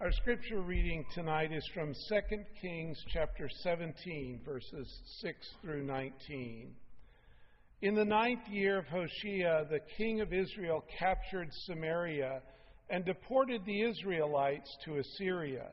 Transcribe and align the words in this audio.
Our 0.00 0.12
scripture 0.12 0.60
reading 0.60 1.04
tonight 1.12 1.50
is 1.52 1.68
from 1.74 1.92
2 1.92 2.20
Kings 2.62 2.96
chapter 3.12 3.50
17, 3.64 4.42
verses 4.44 4.86
6 5.22 5.36
through 5.60 5.82
19. 5.82 6.70
In 7.82 7.94
the 7.96 8.04
ninth 8.04 8.46
year 8.48 8.78
of 8.78 8.86
Hoshea, 8.86 9.66
the 9.68 9.80
king 9.96 10.20
of 10.20 10.32
Israel 10.32 10.84
captured 11.00 11.48
Samaria 11.66 12.42
and 12.88 13.04
deported 13.04 13.64
the 13.64 13.82
Israelites 13.82 14.70
to 14.84 14.98
Assyria. 14.98 15.66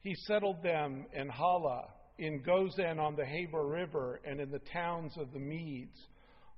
He 0.00 0.16
settled 0.26 0.60
them 0.64 1.06
in 1.12 1.28
Halah, 1.28 1.86
in 2.18 2.42
Gozan 2.42 2.98
on 2.98 3.14
the 3.14 3.22
Habor 3.22 3.70
River, 3.70 4.20
and 4.26 4.40
in 4.40 4.50
the 4.50 4.62
towns 4.72 5.12
of 5.16 5.32
the 5.32 5.38
Medes. 5.38 6.08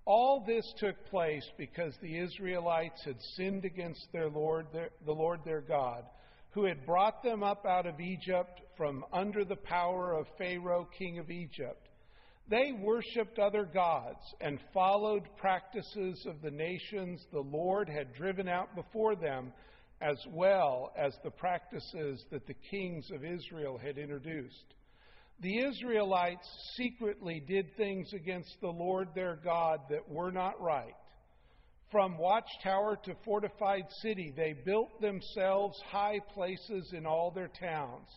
All 0.06 0.42
this 0.46 0.64
took 0.78 0.96
place 1.10 1.44
because 1.58 1.92
the 2.00 2.18
Israelites 2.18 3.04
had 3.04 3.20
sinned 3.36 3.66
against 3.66 4.06
their 4.10 4.30
Lord, 4.30 4.68
their, 4.72 4.88
the 5.04 5.12
Lord 5.12 5.40
their 5.44 5.60
God, 5.60 6.04
who 6.54 6.64
had 6.64 6.86
brought 6.86 7.22
them 7.22 7.42
up 7.42 7.66
out 7.66 7.84
of 7.84 8.00
Egypt 8.00 8.60
from 8.76 9.04
under 9.12 9.44
the 9.44 9.56
power 9.56 10.14
of 10.14 10.26
Pharaoh, 10.38 10.88
king 10.96 11.18
of 11.18 11.30
Egypt. 11.30 11.88
They 12.48 12.72
worshiped 12.72 13.38
other 13.38 13.64
gods 13.64 14.20
and 14.40 14.58
followed 14.72 15.24
practices 15.36 16.24
of 16.26 16.42
the 16.42 16.50
nations 16.50 17.20
the 17.32 17.40
Lord 17.40 17.88
had 17.88 18.14
driven 18.14 18.48
out 18.48 18.74
before 18.76 19.16
them, 19.16 19.52
as 20.00 20.18
well 20.28 20.92
as 20.96 21.14
the 21.24 21.30
practices 21.30 22.24
that 22.30 22.46
the 22.46 22.54
kings 22.70 23.10
of 23.10 23.24
Israel 23.24 23.78
had 23.78 23.98
introduced. 23.98 24.74
The 25.40 25.58
Israelites 25.58 26.46
secretly 26.76 27.42
did 27.48 27.76
things 27.76 28.12
against 28.12 28.54
the 28.60 28.68
Lord 28.68 29.08
their 29.14 29.36
God 29.42 29.80
that 29.90 30.08
were 30.08 30.30
not 30.30 30.60
right. 30.60 30.94
From 31.90 32.18
watchtower 32.18 32.96
to 33.04 33.14
fortified 33.24 33.86
city, 34.02 34.32
they 34.36 34.52
built 34.52 35.00
themselves 35.00 35.80
high 35.88 36.18
places 36.34 36.92
in 36.92 37.06
all 37.06 37.30
their 37.30 37.50
towns. 37.60 38.08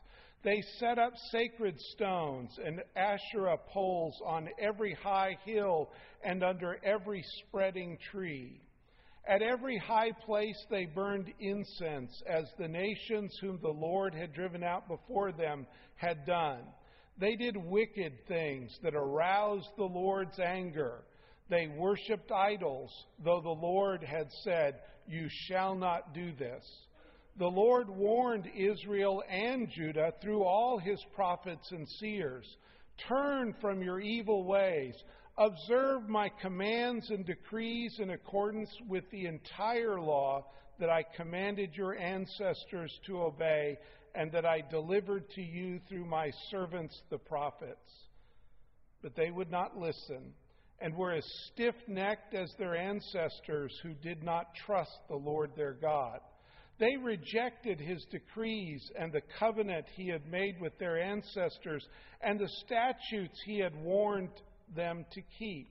They 0.44 0.62
set 0.80 0.98
up 0.98 1.14
sacred 1.32 1.80
stones 1.94 2.58
and 2.64 2.82
Asherah 2.96 3.58
poles 3.74 4.20
on 4.26 4.50
every 4.60 4.94
high 4.94 5.38
hill 5.46 5.90
and 6.24 6.44
under 6.44 6.80
every 6.84 7.24
spreading 7.40 7.98
tree. 8.12 8.62
At 9.28 9.42
every 9.42 9.78
high 9.78 10.14
place 10.26 10.58
they 10.70 10.86
burned 10.86 11.34
incense, 11.40 12.24
as 12.26 12.46
the 12.58 12.68
nations 12.68 13.38
whom 13.42 13.60
the 13.62 13.68
Lord 13.68 14.16
had 14.16 14.34
driven 14.34 14.64
out 14.64 14.88
before 14.88 15.34
them 15.34 15.68
had 15.98 16.26
done. 16.26 16.64
They 17.18 17.36
did 17.36 17.58
wicked 17.58 18.26
things 18.28 18.72
that 18.84 18.96
aroused 18.96 19.70
the 19.76 19.84
Lord's 19.84 20.40
anger. 20.40 21.04
They 21.50 21.68
worshiped 21.68 22.32
idols, 22.32 22.92
though 23.24 23.42
the 23.42 23.50
Lord 23.50 24.04
had 24.04 24.28
said, 24.44 24.76
You 25.08 25.28
shall 25.48 25.76
not 25.76 26.14
do 26.14 26.34
this. 26.34 26.66
The 27.38 27.48
Lord 27.48 27.90
warned 27.90 28.48
Israel 28.56 29.24
and 29.30 29.70
Judah 29.70 30.14
through 30.22 30.44
all 30.44 30.80
his 30.80 31.00
prophets 31.16 31.72
and 31.72 31.88
seers 32.00 32.46
Turn 33.08 33.54
from 33.62 33.82
your 33.82 34.00
evil 34.00 34.44
ways. 34.44 34.96
Observe 35.38 36.10
my 36.10 36.30
commands 36.42 37.10
and 37.12 37.26
decrees 37.26 38.00
in 38.00 38.10
accordance 38.10 38.72
with 38.88 39.04
the 39.12 39.28
entire 39.28 40.02
law 40.02 40.46
that 40.80 40.90
I 40.90 41.04
commanded 41.16 41.76
your 41.76 41.96
ancestors 41.96 42.92
to 43.06 43.22
obey 43.22 43.78
and 44.16 44.32
that 44.32 44.46
I 44.46 44.64
delivered 44.72 45.30
to 45.32 45.42
you 45.42 45.80
through 45.88 46.06
my 46.06 46.32
servants 46.50 47.00
the 47.12 47.20
prophets. 47.20 47.92
But 49.04 49.16
they 49.16 49.30
would 49.30 49.52
not 49.52 49.78
listen 49.78 50.34
and 50.80 50.96
were 50.96 51.14
as 51.14 51.26
stiff 51.48 51.76
necked 51.88 52.34
as 52.34 52.54
their 52.58 52.76
ancestors 52.76 53.74
who 53.84 53.94
did 53.96 54.24
not 54.24 54.54
trust 54.66 54.98
the 55.08 55.16
Lord 55.16 55.52
their 55.56 55.74
God. 55.74 56.20
They 56.80 56.96
rejected 56.96 57.80
his 57.80 58.06
decrees 58.12 58.92
and 59.00 59.12
the 59.12 59.24
covenant 59.40 59.86
he 59.96 60.10
had 60.10 60.28
made 60.28 60.62
with 60.62 60.78
their 60.78 61.02
ancestors 61.02 61.86
and 62.22 62.40
the 62.40 62.50
statutes 62.66 63.40
he 63.46 63.60
had 63.60 63.76
warned 63.76 64.30
them 64.76 65.06
to 65.12 65.22
keep. 65.40 65.70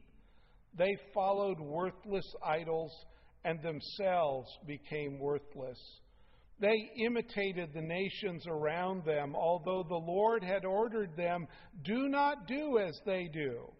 They 0.76 0.96
followed 1.14 1.60
worthless 1.60 2.26
idols 2.44 2.92
and 3.44 3.62
themselves 3.62 4.48
became 4.66 5.20
worthless. 5.20 5.78
They 6.58 6.90
imitated 7.04 7.72
the 7.72 7.82
nations 7.82 8.44
around 8.48 9.04
them, 9.04 9.36
although 9.36 9.84
the 9.88 9.94
Lord 9.94 10.42
had 10.42 10.64
ordered 10.64 11.16
them, 11.16 11.46
Do 11.84 12.08
not 12.08 12.48
do 12.48 12.78
as 12.78 12.98
they 13.04 13.28
do. 13.32 13.70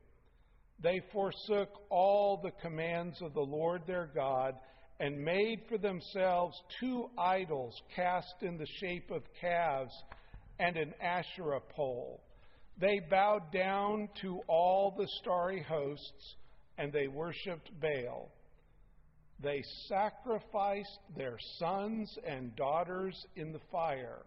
They 0.83 1.01
forsook 1.13 1.71
all 1.91 2.41
the 2.43 2.53
commands 2.63 3.21
of 3.23 3.33
the 3.35 3.41
Lord 3.41 3.83
their 3.87 4.11
God 4.15 4.55
and 5.01 5.23
made 5.23 5.63
for 5.69 5.79
themselves 5.79 6.57
two 6.81 7.09
idols 7.19 7.75
cast 7.95 8.43
in 8.43 8.57
the 8.57 8.67
shape 8.81 9.11
of 9.11 9.23
calves 9.41 9.93
and 10.59 10.77
an 10.77 10.95
Asherah 11.01 11.61
pole. 11.75 12.23
They 12.79 13.01
bowed 13.11 13.53
down 13.53 14.09
to 14.23 14.41
all 14.49 14.95
the 14.97 15.09
starry 15.21 15.63
hosts 15.63 16.37
and 16.79 16.93
they 16.93 17.09
worshiped 17.09 17.71
Baal. 17.81 18.31
They 19.43 19.63
sacrificed 19.89 20.99
their 21.17 21.37
sons 21.59 22.11
and 22.27 22.55
daughters 22.57 23.17
in 23.37 23.53
the 23.53 23.61
fire. 23.71 24.23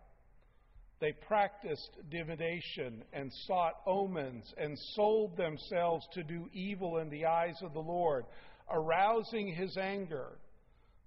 They 0.99 1.13
practiced 1.27 1.89
divination 2.09 3.03
and 3.13 3.31
sought 3.47 3.75
omens 3.85 4.53
and 4.57 4.77
sold 4.95 5.37
themselves 5.37 6.05
to 6.13 6.23
do 6.23 6.49
evil 6.53 6.97
in 6.97 7.09
the 7.09 7.25
eyes 7.25 7.55
of 7.61 7.73
the 7.73 7.79
Lord, 7.79 8.25
arousing 8.69 9.53
his 9.53 9.77
anger. 9.77 10.37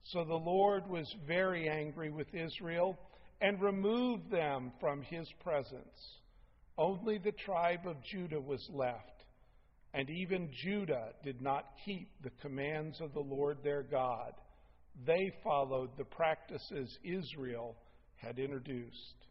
So 0.04 0.24
the 0.24 0.34
Lord 0.34 0.88
was 0.88 1.14
very 1.26 1.68
angry 1.68 2.10
with 2.10 2.34
Israel 2.34 2.98
and 3.40 3.60
removed 3.60 4.30
them 4.30 4.72
from 4.80 5.02
his 5.02 5.28
presence. 5.42 6.18
Only 6.78 7.18
the 7.18 7.32
tribe 7.32 7.86
of 7.86 8.02
Judah 8.02 8.40
was 8.40 8.66
left 8.72 9.12
and 9.94 10.08
even 10.08 10.50
Judah 10.64 11.10
did 11.22 11.42
not 11.42 11.66
keep 11.84 12.08
the 12.22 12.30
commands 12.40 13.00
of 13.00 13.12
the 13.12 13.20
Lord 13.20 13.58
their 13.62 13.82
God. 13.82 14.32
They 15.06 15.32
followed 15.44 15.90
the 15.96 16.04
practices 16.04 16.98
Israel 17.04 17.76
had 18.16 18.38
introduced. 18.38 19.26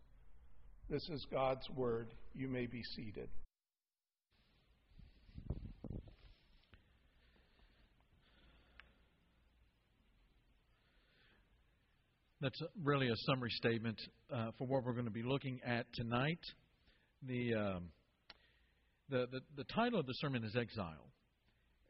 This 0.91 1.07
is 1.09 1.25
God's 1.31 1.69
word. 1.69 2.09
You 2.35 2.49
may 2.49 2.65
be 2.65 2.83
seated. 2.97 3.29
That's 12.41 12.61
really 12.83 13.07
a 13.07 13.15
summary 13.25 13.51
statement 13.51 13.97
uh, 14.35 14.47
for 14.57 14.67
what 14.67 14.83
we're 14.83 14.91
going 14.91 15.05
to 15.05 15.11
be 15.11 15.23
looking 15.23 15.61
at 15.65 15.85
tonight. 15.93 16.39
The. 17.25 17.53
Um, 17.55 17.83
the, 19.09 19.27
the, 19.31 19.39
the 19.57 19.65
title 19.73 19.99
of 19.99 20.05
the 20.05 20.13
sermon 20.15 20.43
is 20.43 20.55
Exile. 20.57 21.11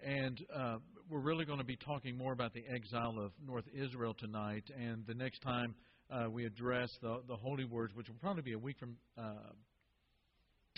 And 0.04 0.40
uh, 0.56 0.78
we're 1.08 1.22
really 1.22 1.46
going 1.46 1.60
to 1.60 1.66
be 1.66 1.78
talking 1.78 2.18
more 2.18 2.34
about 2.34 2.52
the 2.54 2.64
exile 2.76 3.16
of 3.20 3.32
North 3.46 3.66
Israel 3.76 4.16
tonight. 4.18 4.64
And 4.76 5.06
the 5.08 5.14
next 5.14 5.40
time 5.40 5.76
uh, 6.12 6.30
we 6.30 6.46
address 6.46 6.90
the, 7.02 7.22
the 7.28 7.36
holy 7.36 7.66
words, 7.66 7.94
which 7.96 8.08
will 8.08 8.16
probably 8.22 8.44
be 8.44 8.54
a 8.54 8.60
week 8.60 8.78
from 8.80 8.96
uh, 9.18 9.52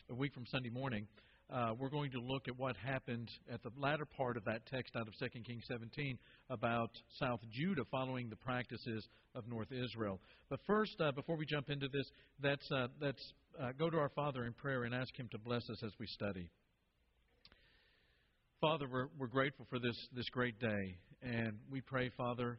a 0.10 0.14
week 0.14 0.34
from 0.34 0.46
Sunday 0.48 0.70
morning, 0.70 1.08
uh, 1.52 1.74
we're 1.78 1.90
going 1.90 2.12
to 2.12 2.20
look 2.20 2.48
at 2.48 2.58
what 2.58 2.76
happened 2.78 3.30
at 3.52 3.62
the 3.64 3.70
latter 3.78 4.06
part 4.06 4.38
of 4.38 4.46
that 4.46 4.66
text 4.66 4.96
out 4.96 5.08
of 5.08 5.14
2 5.20 5.40
Kings 5.42 5.64
17 5.68 6.18
about 6.50 6.90
South 7.20 7.40
Judah 7.52 7.84
following 7.92 8.30
the 8.30 8.36
practices 8.36 9.08
of 9.36 9.48
North 9.48 9.72
Israel. 9.72 10.20
But 10.50 10.60
first, 10.66 10.96
uh, 11.00 11.12
before 11.12 11.38
we 11.38 11.46
jump 11.46 11.70
into 11.70 11.88
this, 11.88 12.06
let's, 12.44 12.68
uh, 12.72 12.88
let's 13.02 13.34
uh, 13.62 13.72
go 13.78 13.90
to 13.90 13.98
our 13.98 14.10
Father 14.10 14.46
in 14.46 14.54
prayer 14.54 14.84
and 14.84 14.96
ask 14.96 15.18
Him 15.18 15.28
to 15.32 15.38
bless 15.38 15.70
us 15.70 15.82
as 15.86 15.92
we 16.00 16.08
study. 16.08 16.50
Father, 18.60 18.88
we're, 18.92 19.08
we're 19.20 19.28
grateful 19.28 19.68
for 19.70 19.80
this, 19.80 19.96
this 20.16 20.30
great 20.30 20.58
day, 20.60 20.98
and 21.22 21.58
we 21.70 21.82
pray, 21.82 22.10
Father, 22.18 22.58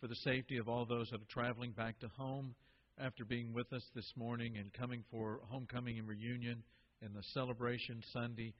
for 0.00 0.06
the 0.06 0.14
safety 0.16 0.58
of 0.58 0.68
all 0.68 0.84
those 0.84 1.08
that 1.10 1.20
are 1.20 1.28
traveling 1.28 1.72
back 1.72 1.98
to 1.98 2.08
home 2.16 2.54
after 2.98 3.24
being 3.24 3.52
with 3.52 3.72
us 3.72 3.82
this 3.94 4.12
morning 4.16 4.56
and 4.56 4.72
coming 4.72 5.02
for 5.10 5.40
homecoming 5.48 5.98
and 5.98 6.08
reunion 6.08 6.62
and 7.02 7.14
the 7.14 7.22
celebration 7.34 8.02
Sunday. 8.12 8.54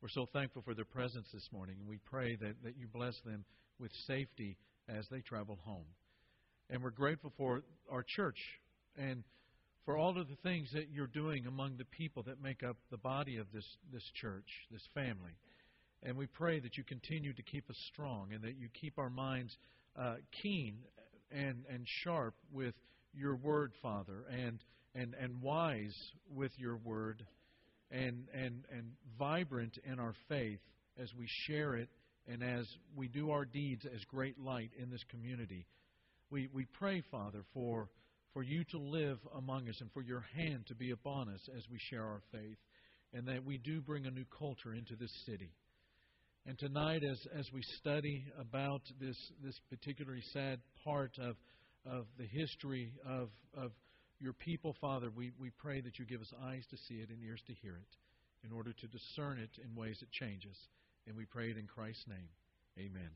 We're 0.00 0.08
so 0.08 0.26
thankful 0.32 0.62
for 0.62 0.74
their 0.74 0.84
presence 0.84 1.26
this 1.32 1.48
morning, 1.52 1.76
and 1.80 1.88
we 1.88 1.98
pray 2.04 2.36
that, 2.36 2.62
that 2.62 2.76
you 2.78 2.86
bless 2.92 3.18
them 3.24 3.44
with 3.78 3.90
safety 4.06 4.56
as 4.88 5.06
they 5.10 5.20
travel 5.20 5.58
home. 5.64 5.86
And 6.70 6.82
we're 6.82 6.90
grateful 6.90 7.32
for 7.36 7.62
our 7.90 8.04
church 8.06 8.38
and 8.96 9.24
for 9.84 9.96
all 9.96 10.18
of 10.18 10.28
the 10.28 10.36
things 10.42 10.70
that 10.72 10.90
you're 10.92 11.06
doing 11.06 11.46
among 11.46 11.76
the 11.76 11.84
people 11.86 12.22
that 12.24 12.42
make 12.42 12.62
up 12.62 12.76
the 12.90 12.98
body 12.98 13.36
of 13.36 13.46
this, 13.52 13.66
this 13.92 14.08
church, 14.14 14.46
this 14.70 14.86
family. 14.94 15.36
And 16.02 16.16
we 16.16 16.26
pray 16.26 16.60
that 16.60 16.76
you 16.76 16.84
continue 16.84 17.32
to 17.32 17.42
keep 17.42 17.68
us 17.68 17.76
strong 17.92 18.32
and 18.32 18.42
that 18.42 18.56
you 18.58 18.68
keep 18.80 18.98
our 18.98 19.10
minds 19.10 19.56
uh, 19.98 20.16
keen 20.42 20.76
and, 21.30 21.64
and 21.72 21.86
sharp 22.02 22.34
with 22.52 22.74
your 23.12 23.36
word, 23.36 23.72
Father, 23.82 24.24
and, 24.30 24.58
and, 24.94 25.14
and 25.20 25.40
wise 25.40 25.94
with 26.34 26.52
your 26.56 26.76
word 26.76 27.24
and, 27.90 28.28
and, 28.34 28.64
and 28.72 28.92
vibrant 29.18 29.78
in 29.84 29.98
our 29.98 30.14
faith 30.28 30.60
as 31.00 31.08
we 31.18 31.26
share 31.46 31.76
it 31.76 31.88
and 32.26 32.42
as 32.42 32.66
we 32.96 33.08
do 33.08 33.30
our 33.30 33.44
deeds 33.44 33.84
as 33.84 34.00
great 34.04 34.38
light 34.38 34.70
in 34.78 34.90
this 34.90 35.04
community. 35.10 35.66
We, 36.30 36.48
we 36.52 36.64
pray, 36.64 37.02
Father, 37.10 37.44
for, 37.52 37.88
for 38.32 38.42
you 38.42 38.64
to 38.70 38.78
live 38.78 39.18
among 39.36 39.68
us 39.68 39.76
and 39.80 39.90
for 39.92 40.02
your 40.02 40.24
hand 40.34 40.66
to 40.68 40.74
be 40.74 40.90
upon 40.90 41.28
us 41.28 41.40
as 41.56 41.62
we 41.70 41.78
share 41.90 42.04
our 42.04 42.22
faith, 42.32 42.56
and 43.12 43.28
that 43.28 43.44
we 43.44 43.58
do 43.58 43.80
bring 43.80 44.06
a 44.06 44.10
new 44.10 44.24
culture 44.36 44.74
into 44.74 44.96
this 44.96 45.12
city. 45.26 45.52
And 46.46 46.58
tonight, 46.58 47.02
as, 47.10 47.18
as 47.38 47.46
we 47.54 47.62
study 47.78 48.26
about 48.38 48.82
this, 49.00 49.16
this 49.42 49.58
particularly 49.70 50.22
sad 50.32 50.60
part 50.84 51.16
of, 51.18 51.36
of 51.86 52.04
the 52.18 52.26
history 52.26 52.92
of, 53.08 53.30
of 53.56 53.70
your 54.20 54.34
people, 54.34 54.76
Father, 54.78 55.08
we, 55.14 55.32
we 55.40 55.50
pray 55.58 55.80
that 55.80 55.98
you 55.98 56.04
give 56.04 56.20
us 56.20 56.30
eyes 56.44 56.64
to 56.70 56.76
see 56.86 56.96
it 56.96 57.08
and 57.08 57.22
ears 57.22 57.40
to 57.46 57.54
hear 57.62 57.76
it 57.76 58.46
in 58.46 58.52
order 58.52 58.74
to 58.74 58.86
discern 58.88 59.38
it 59.38 59.50
in 59.64 59.74
ways 59.74 59.96
that 60.00 60.10
change 60.12 60.44
us. 60.44 60.58
And 61.06 61.16
we 61.16 61.24
pray 61.24 61.50
it 61.50 61.56
in 61.56 61.66
Christ's 61.66 62.04
name. 62.08 62.28
Amen. 62.78 63.10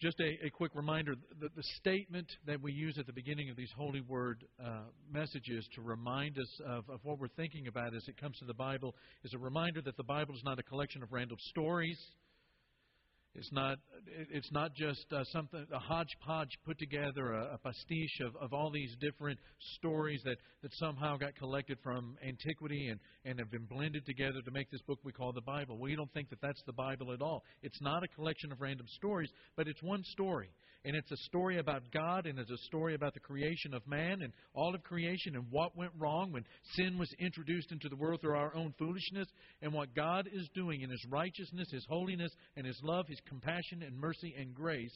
Just 0.00 0.18
a, 0.20 0.46
a 0.46 0.50
quick 0.50 0.72
reminder 0.74 1.14
the, 1.40 1.48
the 1.54 1.62
statement 1.76 2.26
that 2.46 2.60
we 2.60 2.72
use 2.72 2.98
at 2.98 3.06
the 3.06 3.12
beginning 3.12 3.50
of 3.50 3.56
these 3.56 3.70
Holy 3.76 4.00
Word 4.00 4.44
uh, 4.62 4.80
messages 5.10 5.66
to 5.74 5.82
remind 5.82 6.38
us 6.38 6.60
of, 6.66 6.88
of 6.90 7.00
what 7.04 7.18
we're 7.18 7.28
thinking 7.28 7.68
about 7.68 7.94
as 7.94 8.06
it 8.08 8.16
comes 8.20 8.36
to 8.38 8.44
the 8.44 8.54
Bible 8.54 8.96
is 9.22 9.32
a 9.32 9.38
reminder 9.38 9.80
that 9.82 9.96
the 9.96 10.02
Bible 10.02 10.34
is 10.34 10.42
not 10.44 10.58
a 10.58 10.62
collection 10.62 11.02
of 11.02 11.12
random 11.12 11.36
stories 11.50 11.98
it's 13.34 13.50
not, 13.50 13.78
it's 14.30 14.50
not 14.52 14.74
just 14.74 15.06
uh, 15.12 15.24
something, 15.32 15.66
a 15.72 15.78
hodgepodge 15.78 16.50
put 16.66 16.78
together, 16.78 17.32
a, 17.32 17.54
a 17.54 17.58
pastiche 17.58 18.20
of, 18.26 18.36
of 18.36 18.52
all 18.52 18.70
these 18.70 18.94
different 19.00 19.38
stories 19.78 20.20
that, 20.24 20.36
that 20.62 20.70
somehow 20.74 21.16
got 21.16 21.34
collected 21.36 21.78
from 21.82 22.16
antiquity 22.26 22.88
and, 22.88 23.00
and 23.24 23.38
have 23.38 23.50
been 23.50 23.64
blended 23.64 24.04
together 24.04 24.42
to 24.44 24.50
make 24.50 24.70
this 24.70 24.82
book 24.82 24.98
we 25.02 25.12
call 25.12 25.32
the 25.32 25.40
Bible. 25.40 25.78
We 25.78 25.96
don't 25.96 26.12
think 26.12 26.28
that 26.30 26.40
that's 26.42 26.62
the 26.66 26.74
Bible 26.74 27.12
at 27.12 27.22
all. 27.22 27.42
It's 27.62 27.80
not 27.80 28.04
a 28.04 28.08
collection 28.08 28.52
of 28.52 28.60
random 28.60 28.86
stories, 28.88 29.30
but 29.56 29.66
it's 29.66 29.82
one 29.82 30.02
story. 30.04 30.50
And 30.84 30.96
it's 30.96 31.12
a 31.12 31.16
story 31.28 31.58
about 31.58 31.82
God, 31.94 32.26
and 32.26 32.40
it's 32.40 32.50
a 32.50 32.56
story 32.66 32.96
about 32.96 33.14
the 33.14 33.20
creation 33.20 33.72
of 33.72 33.86
man 33.86 34.20
and 34.20 34.32
all 34.52 34.74
of 34.74 34.82
creation 34.82 35.36
and 35.36 35.44
what 35.50 35.76
went 35.76 35.92
wrong 35.96 36.32
when 36.32 36.44
sin 36.74 36.98
was 36.98 37.08
introduced 37.20 37.70
into 37.70 37.88
the 37.88 37.94
world 37.94 38.20
through 38.20 38.34
our 38.34 38.54
own 38.56 38.74
foolishness, 38.80 39.28
and 39.62 39.72
what 39.72 39.94
God 39.94 40.28
is 40.32 40.48
doing 40.56 40.80
in 40.82 40.90
His 40.90 41.04
righteousness, 41.08 41.68
His 41.70 41.86
holiness, 41.88 42.32
and 42.56 42.66
His 42.66 42.80
love, 42.82 43.06
His 43.06 43.20
compassion 43.26 43.82
and 43.82 43.96
mercy 43.98 44.34
and 44.38 44.54
grace 44.54 44.92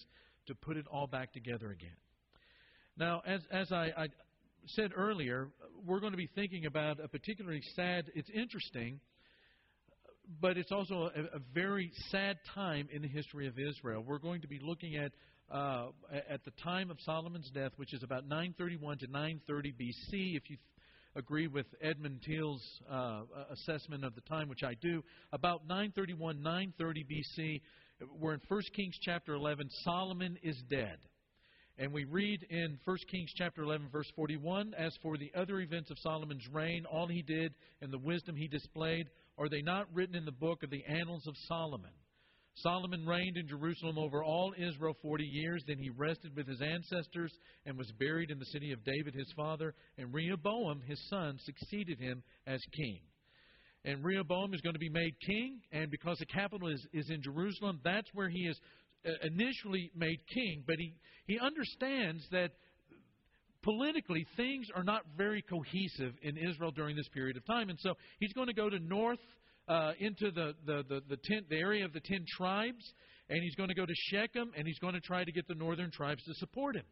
to 0.46 0.54
put 0.54 0.76
it 0.76 0.86
all 0.90 1.06
back 1.06 1.32
together 1.32 1.70
again. 1.70 1.96
Now, 2.96 3.22
as, 3.26 3.40
as 3.50 3.72
I, 3.72 3.92
I 3.96 4.06
said 4.66 4.92
earlier, 4.96 5.48
we're 5.84 6.00
going 6.00 6.12
to 6.12 6.18
be 6.18 6.30
thinking 6.34 6.66
about 6.66 6.98
a 7.02 7.08
particularly 7.08 7.62
sad, 7.74 8.06
it's 8.14 8.30
interesting, 8.30 9.00
but 10.40 10.56
it's 10.56 10.72
also 10.72 11.10
a, 11.14 11.36
a, 11.36 11.40
very 11.54 11.92
sad 12.10 12.38
time 12.54 12.88
in 12.92 13.02
the 13.02 13.08
history 13.08 13.46
of 13.46 13.58
Israel. 13.58 14.02
We're 14.06 14.18
going 14.18 14.40
to 14.40 14.48
be 14.48 14.58
looking 14.60 14.96
at 14.96 15.12
uh, 15.50 15.86
at 16.28 16.44
the 16.44 16.50
time 16.62 16.90
of 16.90 16.96
Solomon's 17.04 17.48
death, 17.54 17.70
which 17.76 17.94
is 17.94 18.02
about 18.02 18.26
931 18.26 18.98
to 18.98 19.06
930 19.06 19.72
BC. 19.72 20.36
If 20.36 20.50
you 20.50 20.56
agree 21.14 21.46
with 21.46 21.66
Edmund 21.80 22.20
Thiele's 22.28 22.62
uh, 22.90 23.22
assessment 23.50 24.04
of 24.04 24.14
the 24.14 24.20
time, 24.22 24.48
which 24.48 24.64
I 24.64 24.74
do, 24.74 25.02
about 25.32 25.66
931, 25.66 26.42
930 26.42 27.04
BC, 27.04 27.60
we're 28.18 28.34
in 28.34 28.40
1 28.48 28.62
Kings 28.74 28.96
chapter 29.02 29.34
11. 29.34 29.68
Solomon 29.84 30.38
is 30.42 30.56
dead. 30.68 30.98
And 31.78 31.92
we 31.92 32.04
read 32.04 32.42
in 32.48 32.78
1 32.84 32.96
Kings 33.10 33.30
chapter 33.36 33.62
11, 33.62 33.88
verse 33.90 34.10
41 34.16 34.74
As 34.78 34.96
for 35.02 35.16
the 35.16 35.30
other 35.36 35.60
events 35.60 35.90
of 35.90 35.98
Solomon's 36.00 36.46
reign, 36.52 36.84
all 36.90 37.06
he 37.06 37.22
did 37.22 37.54
and 37.82 37.92
the 37.92 37.98
wisdom 37.98 38.34
he 38.34 38.48
displayed, 38.48 39.08
are 39.38 39.48
they 39.48 39.62
not 39.62 39.86
written 39.92 40.14
in 40.14 40.24
the 40.24 40.32
book 40.32 40.62
of 40.62 40.70
the 40.70 40.84
annals 40.86 41.26
of 41.26 41.34
Solomon? 41.48 41.90
Solomon 42.56 43.04
reigned 43.06 43.36
in 43.36 43.46
Jerusalem 43.46 43.98
over 43.98 44.24
all 44.24 44.54
Israel 44.56 44.96
40 45.02 45.24
years. 45.24 45.62
Then 45.66 45.78
he 45.78 45.90
rested 45.90 46.34
with 46.34 46.48
his 46.48 46.62
ancestors 46.62 47.32
and 47.66 47.76
was 47.76 47.92
buried 47.98 48.30
in 48.30 48.38
the 48.38 48.46
city 48.46 48.72
of 48.72 48.82
David 48.82 49.12
his 49.14 49.30
father. 49.36 49.74
And 49.98 50.14
Rehoboam, 50.14 50.80
his 50.86 50.98
son, 51.10 51.38
succeeded 51.44 52.00
him 52.00 52.22
as 52.46 52.60
king 52.74 53.00
and 53.86 54.04
Rehoboam 54.04 54.52
is 54.52 54.60
going 54.60 54.74
to 54.74 54.80
be 54.80 54.90
made 54.90 55.14
king, 55.24 55.60
and 55.70 55.90
because 55.90 56.18
the 56.18 56.26
capital 56.26 56.68
is, 56.68 56.84
is 56.92 57.08
in 57.08 57.22
Jerusalem, 57.22 57.80
that's 57.84 58.08
where 58.12 58.28
he 58.28 58.40
is 58.40 58.58
uh, 59.06 59.10
initially 59.22 59.92
made 59.94 60.18
king. 60.34 60.64
But 60.66 60.76
he, 60.78 60.92
he 61.26 61.38
understands 61.38 62.26
that 62.32 62.50
politically 63.62 64.26
things 64.36 64.66
are 64.74 64.82
not 64.82 65.02
very 65.16 65.40
cohesive 65.40 66.14
in 66.22 66.36
Israel 66.36 66.72
during 66.72 66.96
this 66.96 67.08
period 67.14 67.36
of 67.36 67.46
time, 67.46 67.70
and 67.70 67.78
so 67.80 67.94
he's 68.18 68.32
going 68.32 68.48
to 68.48 68.54
go 68.54 68.68
to 68.68 68.78
north 68.80 69.20
uh, 69.68 69.92
into 70.00 70.32
the 70.32 70.54
the 70.66 70.82
the, 70.88 71.00
the, 71.08 71.16
ten, 71.24 71.44
the 71.48 71.56
area 71.56 71.84
of 71.84 71.92
the 71.92 72.00
ten 72.00 72.24
tribes, 72.36 72.84
and 73.30 73.40
he's 73.40 73.54
going 73.54 73.68
to 73.68 73.74
go 73.74 73.86
to 73.86 73.94
Shechem, 74.10 74.50
and 74.56 74.66
he's 74.66 74.80
going 74.80 74.94
to 74.94 75.00
try 75.00 75.22
to 75.22 75.32
get 75.32 75.46
the 75.46 75.54
northern 75.54 75.92
tribes 75.92 76.24
to 76.24 76.34
support 76.34 76.74
him. 76.74 76.84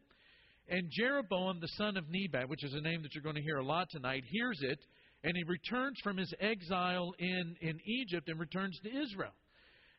And 0.69 0.89
Jeroboam, 0.91 1.59
the 1.59 1.67
son 1.77 1.97
of 1.97 2.05
Nebat, 2.09 2.49
which 2.49 2.63
is 2.63 2.73
a 2.73 2.81
name 2.81 3.03
that 3.03 3.13
you're 3.13 3.21
going 3.21 3.35
to 3.35 3.41
hear 3.41 3.57
a 3.57 3.65
lot 3.65 3.87
tonight, 3.91 4.23
hears 4.31 4.59
it 4.61 4.79
and 5.25 5.35
he 5.35 5.43
returns 5.43 5.99
from 6.03 6.17
his 6.17 6.31
exile 6.39 7.11
in, 7.17 7.55
in 7.59 7.79
Egypt 7.83 8.29
and 8.29 8.39
returns 8.39 8.79
to 8.83 8.89
Israel. 8.89 9.33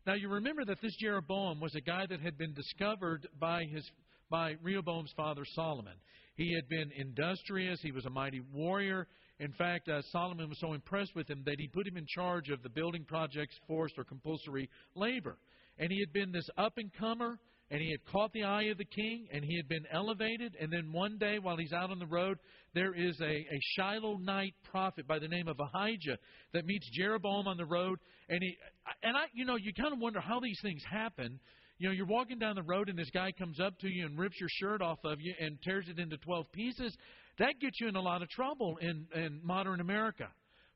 Now 0.06 0.14
you 0.14 0.28
remember 0.28 0.64
that 0.64 0.81
this 0.81 0.94
Jeroboam 1.00 1.61
was 1.61 1.75
a 1.75 1.81
guy 1.81 2.06
that 2.08 2.20
had 2.20 2.38
been 2.38 2.55
discovered 2.55 3.26
by 3.40 3.64
his 3.64 3.84
by 4.31 4.55
Rehoboam's 4.62 5.12
father 5.17 5.43
Solomon. 5.55 5.94
He 6.37 6.55
had 6.55 6.69
been 6.69 6.93
industrious, 6.96 7.81
he 7.82 7.90
was 7.90 8.06
a 8.06 8.11
mighty 8.11 8.40
warrior. 8.52 9.08
In 9.40 9.52
fact, 9.52 9.88
uh, 9.88 10.00
Solomon 10.12 10.49
was 10.49 10.61
so 10.61 10.75
impressed 10.75 11.14
with 11.14 11.28
him 11.28 11.43
that 11.44 11.56
he 11.58 11.69
put 11.69 11.87
him 11.87 11.96
in 11.96 12.06
charge 12.06 12.49
of 12.49 12.62
the 12.62 12.69
building 12.69 13.05
projects, 13.05 13.55
forced 13.67 13.99
or 13.99 14.05
compulsory 14.05 14.69
labor. 14.94 15.37
And 15.78 15.90
he 15.90 16.00
had 16.00 16.12
been 16.12 16.32
this 16.32 16.49
up 16.56 16.75
and 16.78 16.90
comer, 16.99 17.38
and 17.71 17.81
he 17.81 17.91
had 17.91 18.05
caught 18.13 18.33
the 18.33 18.45
eye 18.45 18.65
of 18.65 18.79
the 18.79 18.85
king, 18.85 19.27
and 19.33 19.45
he 19.45 19.57
had 19.57 19.69
been 19.69 19.85
elevated. 19.93 20.55
And 20.61 20.73
then 20.73 20.93
one 20.93 21.19
day, 21.19 21.39
while 21.41 21.57
he's 21.57 21.73
out 21.73 21.91
on 21.91 21.99
the 21.99 22.07
road, 22.07 22.39
there 22.75 22.95
is 22.95 23.21
a, 23.21 23.25
a 23.25 23.61
Shilonite 23.77 24.55
prophet 24.71 25.07
by 25.09 25.19
the 25.19 25.27
name 25.27 25.49
of 25.49 25.59
Ahijah 25.59 26.19
that 26.53 26.65
meets 26.65 26.89
Jeroboam 26.93 27.49
on 27.49 27.57
the 27.57 27.65
road. 27.65 27.99
And 28.29 28.41
he, 28.41 28.57
and 29.03 29.17
I, 29.17 29.25
you 29.33 29.45
know, 29.45 29.57
you 29.57 29.73
kind 29.75 29.93
of 29.93 29.99
wonder 29.99 30.21
how 30.21 30.39
these 30.39 30.59
things 30.63 30.83
happen. 30.89 31.41
You 31.79 31.89
know, 31.89 31.93
you're 31.93 32.07
walking 32.07 32.39
down 32.39 32.55
the 32.55 32.63
road, 32.63 32.89
and 32.89 32.97
this 32.97 33.11
guy 33.11 33.33
comes 33.33 33.59
up 33.59 33.77
to 33.81 33.89
you 33.89 34.07
and 34.07 34.17
rips 34.17 34.39
your 34.39 34.49
shirt 34.51 34.81
off 34.81 34.99
of 35.05 35.19
you 35.21 35.35
and 35.41 35.59
tears 35.62 35.87
it 35.89 35.99
into 35.99 36.17
12 36.19 36.53
pieces. 36.53 36.97
That 37.39 37.55
gets 37.61 37.81
you 37.81 37.89
in 37.89 37.97
a 37.97 38.01
lot 38.01 38.23
of 38.23 38.29
trouble 38.31 38.79
in, 38.81 39.07
in 39.15 39.41
modern 39.43 39.81
America. 39.81 40.29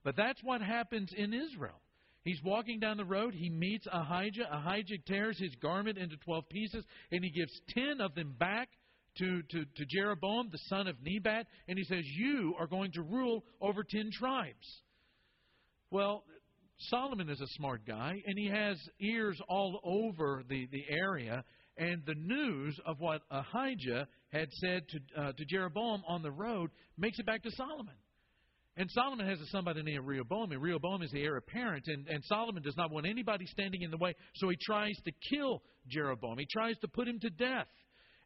But 0.03 0.17
that's 0.17 0.41
what 0.43 0.61
happens 0.61 1.13
in 1.17 1.33
Israel. 1.33 1.81
He's 2.23 2.41
walking 2.45 2.81
down 2.81 2.97
the 2.97 3.05
road. 3.05 3.35
He 3.35 3.49
meets 3.49 3.87
Ahijah. 3.91 4.49
Ahijah 4.51 4.99
tears 5.07 5.39
his 5.39 5.55
garment 5.57 5.97
into 5.97 6.17
12 6.19 6.49
pieces, 6.49 6.85
and 7.11 7.25
he 7.25 7.31
gives 7.31 7.53
10 7.71 8.01
of 8.01 8.15
them 8.15 8.35
back 8.39 8.69
to, 9.19 9.43
to, 9.43 9.65
to 9.65 9.85
Jeroboam, 9.89 10.49
the 10.53 10.59
son 10.69 10.87
of 10.87 10.97
Nebat, 11.03 11.47
and 11.69 11.79
he 11.79 11.85
says, 11.85 12.05
You 12.05 12.55
are 12.59 12.67
going 12.67 12.93
to 12.93 13.03
rule 13.03 13.45
over 13.61 13.83
10 13.83 14.11
tribes. 14.13 14.83
Well, 15.91 16.25
Solomon 16.89 17.29
is 17.29 17.41
a 17.41 17.47
smart 17.57 17.87
guy, 17.87 18.23
and 18.25 18.39
he 18.39 18.49
has 18.49 18.79
ears 19.01 19.41
all 19.49 19.81
over 19.85 20.43
the, 20.49 20.69
the 20.71 20.85
area. 20.89 21.45
And 21.77 22.03
the 22.07 22.15
news 22.15 22.79
of 22.87 23.01
what 23.01 23.23
Ahijah 23.31 24.07
had 24.33 24.49
said 24.53 24.83
to, 24.89 25.21
uh, 25.21 25.33
to 25.33 25.45
Jeroboam 25.47 26.03
on 26.07 26.23
the 26.23 26.31
road 26.31 26.71
makes 26.99 27.19
it 27.19 27.27
back 27.27 27.43
to 27.43 27.51
Solomon. 27.53 27.95
And 28.81 28.91
Solomon 28.93 29.29
has 29.29 29.39
a 29.39 29.47
son 29.49 29.63
by 29.63 29.75
the 29.75 29.83
name 29.83 29.99
of 29.99 30.07
Rehoboam, 30.07 30.53
and 30.53 30.63
Rehoboam 30.63 31.03
is 31.03 31.11
the 31.11 31.21
heir 31.21 31.37
apparent, 31.37 31.85
and, 31.87 32.09
and 32.09 32.25
Solomon 32.25 32.63
does 32.63 32.79
not 32.79 32.91
want 32.91 33.05
anybody 33.05 33.45
standing 33.45 33.83
in 33.83 33.91
the 33.91 33.99
way, 33.99 34.15
so 34.37 34.49
he 34.49 34.57
tries 34.59 34.95
to 35.05 35.13
kill 35.29 35.63
Jeroboam. 35.87 36.39
He 36.39 36.47
tries 36.51 36.79
to 36.79 36.89
put 36.89 37.07
him 37.07 37.21
to 37.21 37.29
death. 37.29 37.67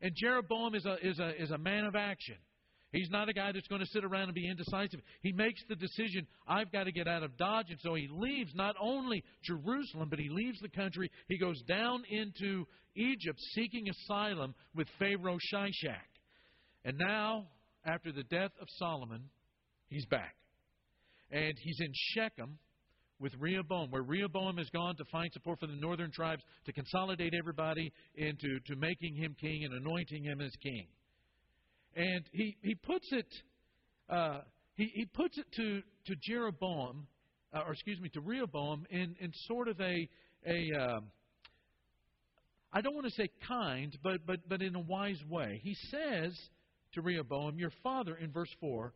And 0.01 0.13
Jeroboam 0.15 0.77
is 0.77 0.87
a, 0.87 0.97
is 1.05 1.19
a, 1.19 1.43
is 1.43 1.51
a 1.51 1.59
man 1.59 1.87
of 1.87 1.97
action. 1.97 2.37
He's 2.93 3.11
not 3.11 3.29
a 3.29 3.33
guy 3.33 3.51
that's 3.51 3.67
going 3.67 3.81
to 3.81 3.89
sit 3.89 4.05
around 4.05 4.27
and 4.27 4.35
be 4.35 4.49
indecisive. 4.49 5.01
He 5.23 5.33
makes 5.33 5.61
the 5.69 5.75
decision, 5.75 6.25
I've 6.47 6.71
got 6.71 6.85
to 6.85 6.93
get 6.93 7.09
out 7.09 7.25
of 7.25 7.37
Dodge. 7.37 7.71
And 7.71 7.81
so 7.83 7.95
he 7.95 8.07
leaves 8.09 8.53
not 8.55 8.77
only 8.81 9.25
Jerusalem, 9.43 10.09
but 10.09 10.21
he 10.21 10.29
leaves 10.29 10.61
the 10.61 10.69
country. 10.69 11.11
He 11.27 11.37
goes 11.37 11.61
down 11.63 12.05
into 12.09 12.65
Egypt 12.95 13.41
seeking 13.57 13.89
asylum 13.89 14.55
with 14.73 14.87
Pharaoh 15.01 15.39
Shishak. 15.53 16.07
And 16.85 16.97
now, 16.97 17.47
after 17.85 18.13
the 18.13 18.23
death 18.23 18.53
of 18.61 18.69
Solomon, 18.79 19.25
he's 19.89 20.07
back. 20.07 20.37
And 21.31 21.55
he's 21.63 21.81
in 21.81 21.93
Shechem 22.13 22.59
with 23.21 23.33
Rehoboam, 23.39 23.91
where 23.91 24.03
Rehoboam 24.03 24.57
has 24.59 24.69
gone 24.71 24.97
to 24.97 25.05
find 25.11 25.31
support 25.33 25.61
for 25.61 25.67
the 25.67 25.77
northern 25.77 26.11
tribes 26.11 26.43
to 26.67 26.73
consolidate 26.73 27.33
everybody 27.39 27.93
into 28.17 28.61
to 28.67 28.77
making 28.77 29.17
him 29.17 29.35
king 29.41 29.65
and 29.65 29.75
anointing 29.75 30.25
him 30.25 30.41
as 30.41 30.53
king. 30.63 30.87
And 31.97 32.25
he, 32.33 32.57
he 32.63 32.75
puts 32.75 33.07
it 33.13 33.27
uh, 34.11 34.41
he, 34.75 34.91
he 34.95 35.07
puts 35.07 35.39
it 35.39 35.47
to, 35.57 35.81
to 36.07 36.15
Jeroboam, 36.23 37.07
uh, 37.55 37.63
or 37.67 37.73
excuse 37.73 38.01
me, 38.01 38.09
to 38.11 38.21
Rehoboam 38.21 38.85
in, 38.91 39.15
in 39.21 39.31
sort 39.47 39.69
of 39.69 39.81
a 39.81 40.09
a 40.47 40.79
um, 40.79 41.11
I 42.73 42.81
don't 42.81 42.95
want 42.95 43.07
to 43.07 43.13
say 43.13 43.29
kind, 43.47 43.97
but 44.03 44.27
but 44.27 44.41
but 44.49 44.61
in 44.61 44.75
a 44.75 44.81
wise 44.81 45.21
way. 45.29 45.61
He 45.63 45.75
says 45.91 46.37
to 46.95 47.03
Rehoboam, 47.03 47.59
"Your 47.59 47.71
father," 47.83 48.17
in 48.17 48.33
verse 48.33 48.51
four, 48.61 48.93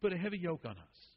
put 0.00 0.12
a 0.12 0.16
heavy 0.16 0.38
yoke 0.38 0.64
on 0.64 0.72
us. 0.72 1.15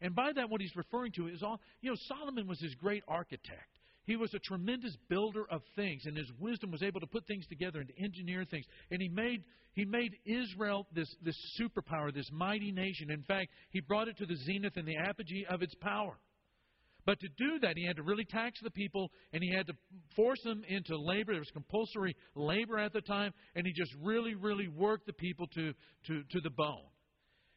And 0.00 0.14
by 0.14 0.32
that, 0.32 0.48
what 0.48 0.60
he's 0.60 0.76
referring 0.76 1.12
to 1.12 1.26
is 1.26 1.42
all, 1.42 1.60
you 1.80 1.90
know, 1.90 1.96
Solomon 2.06 2.46
was 2.46 2.58
this 2.60 2.74
great 2.74 3.02
architect. 3.08 3.78
he 4.08 4.16
was 4.16 4.32
a 4.32 4.38
tremendous 4.38 4.96
builder 5.10 5.44
of 5.50 5.60
things, 5.76 6.02
and 6.06 6.16
his 6.16 6.30
wisdom 6.40 6.70
was 6.70 6.82
able 6.82 6.98
to 6.98 7.06
put 7.06 7.26
things 7.26 7.46
together 7.46 7.78
and 7.78 7.88
to 7.88 8.02
engineer 8.02 8.44
things. 8.50 8.64
And 8.90 9.00
he 9.02 9.08
made 9.08 9.44
he 9.74 9.84
made 9.84 10.12
Israel 10.24 10.86
this 10.94 11.14
this 11.22 11.36
superpower, 11.60 12.12
this 12.12 12.28
mighty 12.32 12.72
nation. 12.72 13.10
In 13.10 13.22
fact, 13.22 13.50
he 13.70 13.80
brought 13.82 14.08
it 14.08 14.16
to 14.16 14.26
the 14.26 14.34
zenith 14.46 14.76
and 14.76 14.88
the 14.88 14.96
apogee 14.96 15.44
of 15.50 15.62
its 15.62 15.74
power. 15.82 16.16
But 17.04 17.20
to 17.20 17.28
do 17.38 17.58
that, 17.60 17.74
he 17.76 17.86
had 17.86 17.96
to 17.96 18.02
really 18.02 18.24
tax 18.24 18.58
the 18.62 18.70
people, 18.70 19.10
and 19.32 19.42
he 19.42 19.50
had 19.54 19.66
to 19.68 19.72
force 20.16 20.40
them 20.42 20.62
into 20.68 20.98
labor. 20.98 21.32
There 21.32 21.40
was 21.40 21.50
compulsory 21.52 22.14
labor 22.34 22.78
at 22.78 22.92
the 22.92 23.00
time, 23.02 23.32
and 23.54 23.66
he 23.66 23.72
just 23.72 23.94
really, 24.02 24.34
really 24.34 24.68
worked 24.68 25.06
the 25.06 25.12
people 25.12 25.46
to 25.54 25.72
to 26.06 26.22
to 26.22 26.40
the 26.40 26.50
bone. 26.50 26.88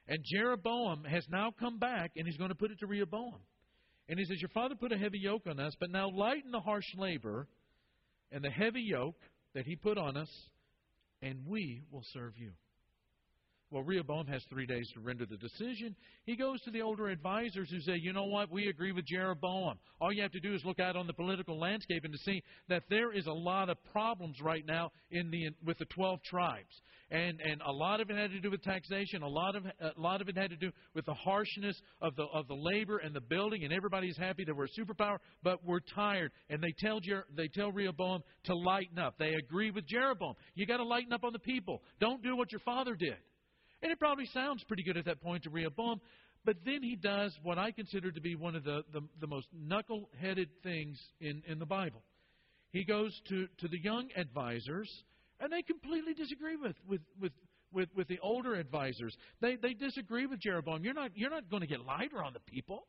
And 0.08 0.24
Jeroboam 0.26 1.04
has 1.06 1.26
now 1.30 1.54
come 1.60 1.78
back, 1.80 2.12
and 2.16 2.28
he's 2.28 2.38
going 2.38 2.50
to 2.50 2.56
put 2.56 2.72
it 2.72 2.80
to 2.80 2.88
Rehoboam. 2.88 3.36
And 4.10 4.20
he 4.20 4.26
says, 4.26 4.42
Your 4.42 4.50
father 4.50 4.76
put 4.76 4.92
a 4.92 4.98
heavy 4.98 5.20
yoke 5.20 5.44
on 5.48 5.60
us, 5.60 5.74
but 5.80 5.90
now 5.90 6.10
lighten 6.10 6.52
the 6.52 6.60
harsh 6.60 6.86
labor 6.98 7.48
and 8.32 8.44
the 8.44 8.50
heavy 8.50 8.82
yoke 8.82 9.20
that 9.54 9.66
he 9.66 9.76
put 9.76 9.98
on 9.98 10.18
us, 10.18 10.30
and 11.22 11.46
we 11.46 11.84
will 11.92 12.04
serve 12.14 12.34
you. 12.38 12.52
Well, 13.72 13.84
Rehoboam 13.84 14.28
has 14.28 14.44
three 14.50 14.66
days 14.66 14.86
to 14.94 15.00
render 15.00 15.26
the 15.26 15.38
decision. 15.38 15.96
He 16.26 16.36
goes 16.36 16.60
to 16.64 16.72
the 16.72 16.82
older 16.82 17.08
advisors 17.08 17.70
who 17.72 17.80
say, 17.80 17.94
you 18.02 18.12
know 18.12 18.26
what, 18.26 18.52
we 18.52 18.68
agree 18.68 18.92
with 18.92 19.06
Jeroboam. 19.06 19.78
All 20.02 20.12
you 20.12 20.22
have 20.22 20.34
to 20.34 20.42
do 20.42 20.54
is 20.54 20.62
look 20.66 20.82
out 20.82 20.98
on 20.98 21.08
the 21.08 21.14
political 21.14 21.58
landscape 21.58 22.04
and 22.04 22.12
to 22.12 22.20
see 22.20 22.44
that 22.68 22.84
there 22.90 23.14
is 23.14 23.28
a 23.28 23.32
lot 23.32 23.70
of 23.70 23.78
problems 23.94 24.36
right 24.42 24.66
now 24.68 24.92
in 25.12 25.32
the 25.32 25.52
with 25.66 25.78
the 25.78 25.86
12 25.86 26.20
tribes. 26.24 26.82
And 27.12 27.40
and 27.40 27.62
a 27.66 27.72
lot 27.72 28.02
of 28.02 28.10
it 28.10 28.18
had 28.18 28.32
to 28.32 28.42
do 28.42 28.52
with 28.52 28.62
taxation, 28.62 29.22
a 29.22 29.28
lot 29.28 29.56
of 29.56 29.66
a 29.66 30.00
lot 30.00 30.22
of 30.22 30.28
it 30.28 30.38
had 30.38 30.50
to 30.50 30.58
do 30.58 30.70
with 30.94 31.06
the 31.06 31.14
harshness 31.14 31.80
of 32.02 32.14
the 32.18 32.26
of 32.34 32.50
the 32.50 32.56
labor 32.56 32.98
and 32.98 33.16
the 33.16 33.22
building 33.22 33.64
and 33.64 33.72
everybody's 33.72 34.18
happy 34.18 34.44
that 34.46 34.56
we're 34.56 34.66
a 34.66 34.80
superpower, 34.80 35.18
but 35.44 35.64
we're 35.64 35.80
tired. 35.96 36.32
And 36.50 36.62
they 36.62 36.74
tell 36.80 37.00
Jer- 37.00 37.28
they 37.38 37.48
tell 37.48 37.72
Rehoboam 37.72 38.22
to 38.46 38.56
lighten 38.56 39.00
up. 39.00 39.16
They 39.18 39.34
agree 39.34 39.72
with 39.72 39.88
Jeroboam. 39.88 40.34
You 40.56 40.66
got 40.66 40.78
to 40.78 40.86
lighten 40.86 41.14
up 41.14 41.24
on 41.24 41.32
the 41.32 41.40
people. 41.40 41.82
Don't 42.02 42.22
do 42.22 42.36
what 42.36 42.52
your 42.52 42.62
father 42.66 42.96
did. 42.96 43.16
And 43.82 43.92
it 43.92 44.00
probably 44.00 44.26
sounds 44.28 44.64
pretty 44.64 44.84
good 44.84 44.98
at 44.98 45.06
that 45.06 45.22
point 45.22 45.44
to 45.44 45.50
Rehoboam. 45.50 46.02
But 46.44 46.58
then 46.66 46.82
he 46.82 46.96
does 46.96 47.38
what 47.44 47.58
I 47.58 47.72
consider 47.72 48.12
to 48.12 48.22
be 48.22 48.36
one 48.36 48.56
of 48.56 48.64
the, 48.64 48.84
the, 48.92 49.02
the 49.20 49.28
most 49.28 49.48
knuckle 49.54 50.10
headed 50.20 50.50
things 50.64 51.00
in, 51.20 51.44
in 51.48 51.60
the 51.60 51.66
Bible. 51.66 52.02
He 52.72 52.84
goes 52.84 53.20
to, 53.30 53.48
to 53.60 53.68
the 53.68 53.78
young 53.78 54.10
advisors, 54.16 54.90
and 55.40 55.52
they 55.52 55.62
completely 55.62 56.14
disagree 56.14 56.56
with, 56.56 56.76
with, 56.88 57.02
with, 57.20 57.32
with, 57.72 57.90
with 57.96 58.08
the 58.08 58.20
older 58.24 58.56
advisors. 58.56 59.16
They, 59.40 59.56
they 59.56 59.74
disagree 59.74 60.26
with 60.26 60.40
Jeroboam. 60.40 60.84
You're 60.84 60.94
not, 60.94 61.12
you're 61.16 61.30
not 61.30 61.50
going 61.50 61.62
to 61.62 61.68
get 61.68 61.86
lighter 61.86 62.24
on 62.24 62.34
the 62.34 62.40
people. 62.40 62.88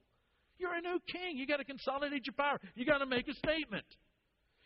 You're 0.59 0.75
a 0.75 0.81
new 0.81 1.01
king. 1.11 1.37
you 1.37 1.47
got 1.47 1.57
to 1.59 1.65
consolidate 1.65 2.27
your 2.27 2.35
power. 2.35 2.59
you 2.75 2.87
got 2.87 2.99
to 2.99 3.07
make 3.07 3.29
a 3.29 3.35
statement. 3.35 3.87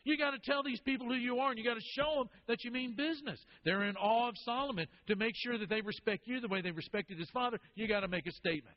You 0.07 0.17
got 0.17 0.31
to 0.31 0.39
tell 0.39 0.63
these 0.63 0.79
people 0.83 1.09
who 1.09 1.17
you 1.17 1.41
are, 1.41 1.51
and 1.51 1.59
you 1.59 1.65
got 1.65 1.75
to 1.75 1.81
show 1.97 2.19
them 2.19 2.29
that 2.47 2.63
you 2.63 2.71
mean 2.71 2.95
business. 2.95 3.41
They're 3.65 3.83
in 3.83 3.97
awe 3.97 4.29
of 4.29 4.37
Solomon. 4.45 4.87
To 5.09 5.17
make 5.17 5.33
sure 5.35 5.59
that 5.59 5.69
they 5.69 5.81
respect 5.81 6.29
you 6.29 6.39
the 6.41 6.47
way 6.47 6.61
they 6.63 6.71
respected 6.71 7.19
his 7.19 7.29
father, 7.31 7.59
you 7.75 7.89
got 7.89 8.01
to 8.01 8.09
make 8.09 8.25
a 8.25 8.31
statement. 8.31 8.77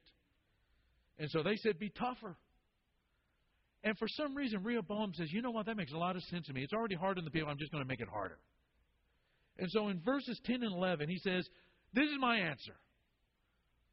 And 1.19 1.29
so 1.29 1.43
they 1.43 1.55
said, 1.57 1.77
be 1.77 1.91
tougher. 1.91 2.35
And 3.83 3.95
for 3.99 4.07
some 4.07 4.33
reason, 4.33 4.63
Rehoboam 4.63 5.13
says, 5.13 5.31
you 5.31 5.43
know 5.43 5.51
what, 5.51 5.67
that 5.67 5.77
makes 5.77 5.91
a 5.91 5.97
lot 5.97 6.15
of 6.15 6.23
sense 6.23 6.47
to 6.47 6.53
me. 6.53 6.63
It's 6.63 6.73
already 6.73 6.95
hard 6.95 7.19
on 7.19 7.25
the 7.25 7.29
people, 7.29 7.47
I'm 7.47 7.59
just 7.59 7.71
going 7.71 7.83
to 7.83 7.87
make 7.87 8.01
it 8.01 8.07
harder. 8.07 8.39
And 9.59 9.69
so 9.69 9.89
in 9.89 9.99
verses 9.99 10.41
10 10.45 10.63
and 10.63 10.73
11, 10.73 11.09
he 11.09 11.19
says, 11.19 11.47
This 11.93 12.05
is 12.05 12.17
my 12.19 12.37
answer. 12.37 12.73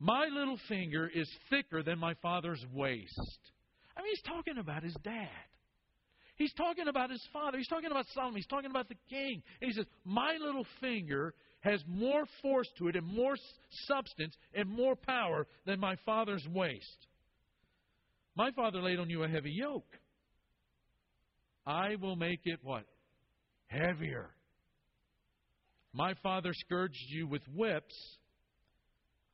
My 0.00 0.26
little 0.32 0.58
finger 0.70 1.06
is 1.14 1.28
thicker 1.50 1.82
than 1.82 1.98
my 1.98 2.14
father's 2.22 2.64
waist. 2.72 3.40
I 3.94 4.00
mean, 4.00 4.12
he's 4.12 4.22
talking 4.22 4.56
about 4.56 4.82
his 4.82 4.96
dad. 5.04 5.28
He's 6.36 6.52
talking 6.52 6.88
about 6.88 7.10
his 7.10 7.26
father. 7.32 7.58
He's 7.58 7.68
talking 7.68 7.90
about 7.90 8.06
Solomon. 8.14 8.36
He's 8.36 8.46
talking 8.46 8.70
about 8.70 8.88
the 8.88 8.96
king. 9.08 9.42
And 9.60 9.70
he 9.70 9.72
says, 9.72 9.86
My 10.04 10.36
little 10.38 10.66
finger 10.80 11.34
has 11.60 11.82
more 11.88 12.24
force 12.42 12.68
to 12.78 12.88
it 12.88 12.96
and 12.96 13.06
more 13.06 13.36
substance 13.86 14.34
and 14.54 14.68
more 14.68 14.94
power 14.94 15.46
than 15.64 15.80
my 15.80 15.96
father's 16.04 16.46
waist. 16.52 17.06
My 18.36 18.50
father 18.52 18.82
laid 18.82 18.98
on 18.98 19.08
you 19.08 19.22
a 19.22 19.28
heavy 19.28 19.50
yoke. 19.50 19.88
I 21.66 21.96
will 21.96 22.16
make 22.16 22.40
it 22.44 22.60
what? 22.62 22.84
Heavier. 23.66 24.30
My 25.92 26.12
father 26.22 26.52
scourged 26.52 27.08
you 27.08 27.26
with 27.26 27.42
whips. 27.54 27.94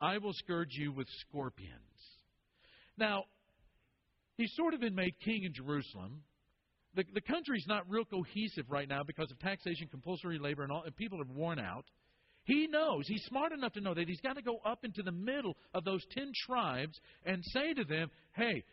I 0.00 0.18
will 0.18 0.32
scourge 0.32 0.71
you 0.73 0.92
with 0.92 1.09
scorpions. 1.28 1.73
Now, 2.97 3.25
he's 4.37 4.52
sort 4.54 4.73
of 4.73 4.80
been 4.80 4.94
made 4.94 5.14
king 5.25 5.42
in 5.42 5.52
Jerusalem. 5.52 6.23
The, 6.94 7.04
the 7.14 7.20
country's 7.20 7.64
not 7.66 7.88
real 7.88 8.04
cohesive 8.04 8.66
right 8.68 8.88
now 8.88 9.02
because 9.06 9.30
of 9.30 9.38
taxation, 9.38 9.88
compulsory 9.90 10.38
labor, 10.38 10.62
and 10.62 10.72
all, 10.72 10.82
and 10.84 10.94
people 10.96 11.20
are 11.20 11.34
worn 11.34 11.58
out. 11.58 11.84
He 12.44 12.66
knows, 12.66 13.04
he's 13.06 13.22
smart 13.28 13.52
enough 13.52 13.72
to 13.75 13.80
know 13.80 13.94
that 13.94 14.08
he's 14.08 14.20
got 14.20 14.34
to 14.34 14.42
go 14.42 14.58
up 14.66 14.84
into 14.84 15.02
the 15.02 15.12
middle 15.12 15.56
of 15.75 15.84
those 15.84 16.04
ten 16.11 16.32
tribes 16.46 16.99
and 17.25 17.42
say 17.44 17.72
to 17.72 17.84
them, 17.84 18.11
hey, 18.34 18.64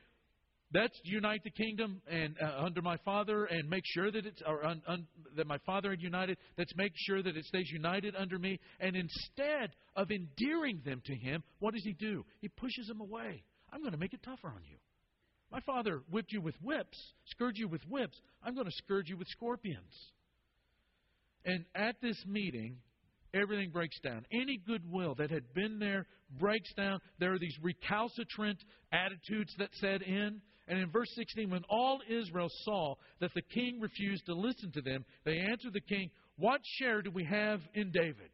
let's 0.73 0.99
unite 1.03 1.43
the 1.43 1.51
kingdom 1.51 2.01
and 2.09 2.35
uh, 2.41 2.63
under 2.65 2.81
my 2.81 2.97
father 3.05 3.45
and 3.45 3.69
make 3.69 3.83
sure 3.85 4.11
that 4.11 4.25
it's 4.25 4.41
or 4.45 4.65
un, 4.65 4.81
un, 4.87 5.07
that 5.35 5.45
my 5.47 5.59
father 5.65 5.91
had 5.91 6.01
united. 6.01 6.37
Let's 6.57 6.75
make 6.75 6.93
sure 6.95 7.21
that 7.21 7.37
it 7.37 7.45
stays 7.45 7.69
united 7.71 8.15
under 8.15 8.39
me. 8.39 8.59
And 8.79 8.95
instead 8.95 9.71
of 9.95 10.09
endearing 10.09 10.81
them 10.83 11.01
to 11.05 11.15
him 11.15 11.43
what 11.59 11.73
does 11.73 11.83
he 11.83 11.93
do? 11.93 12.25
He 12.41 12.49
pushes 12.49 12.87
them 12.87 13.01
away. 13.01 13.43
I'm 13.71 13.81
going 13.81 13.93
to 13.93 13.99
make 13.99 14.13
it 14.13 14.23
tougher 14.23 14.47
on 14.47 14.61
you 14.67 14.77
my 15.51 15.59
father 15.61 16.01
whipped 16.11 16.31
you 16.31 16.41
with 16.41 16.55
whips, 16.61 16.97
scourged 17.25 17.57
you 17.57 17.67
with 17.67 17.81
whips. 17.87 18.19
I'm 18.43 18.53
going 18.53 18.67
to 18.67 18.75
scourge 18.83 19.09
you 19.09 19.17
with 19.17 19.27
scorpions. 19.29 19.93
And 21.45 21.65
at 21.75 21.95
this 22.01 22.17
meeting, 22.27 22.77
everything 23.33 23.71
breaks 23.71 23.99
down. 24.01 24.25
Any 24.31 24.57
goodwill 24.65 25.15
that 25.15 25.31
had 25.31 25.53
been 25.53 25.79
there 25.79 26.05
breaks 26.39 26.71
down. 26.73 26.99
There 27.19 27.33
are 27.33 27.39
these 27.39 27.57
recalcitrant 27.61 28.59
attitudes 28.91 29.53
that 29.57 29.69
set 29.75 30.01
in. 30.01 30.41
And 30.67 30.79
in 30.79 30.91
verse 30.91 31.09
16, 31.15 31.49
when 31.49 31.63
all 31.67 31.99
Israel 32.07 32.49
saw 32.63 32.95
that 33.21 33.31
the 33.33 33.41
king 33.41 33.79
refused 33.81 34.25
to 34.27 34.35
listen 34.35 34.71
to 34.73 34.81
them, 34.81 35.03
they 35.25 35.39
answered 35.39 35.73
the 35.73 35.81
king, 35.81 36.11
What 36.37 36.61
share 36.77 37.01
do 37.01 37.09
we 37.09 37.23
have 37.25 37.61
in 37.73 37.91
David? 37.91 38.29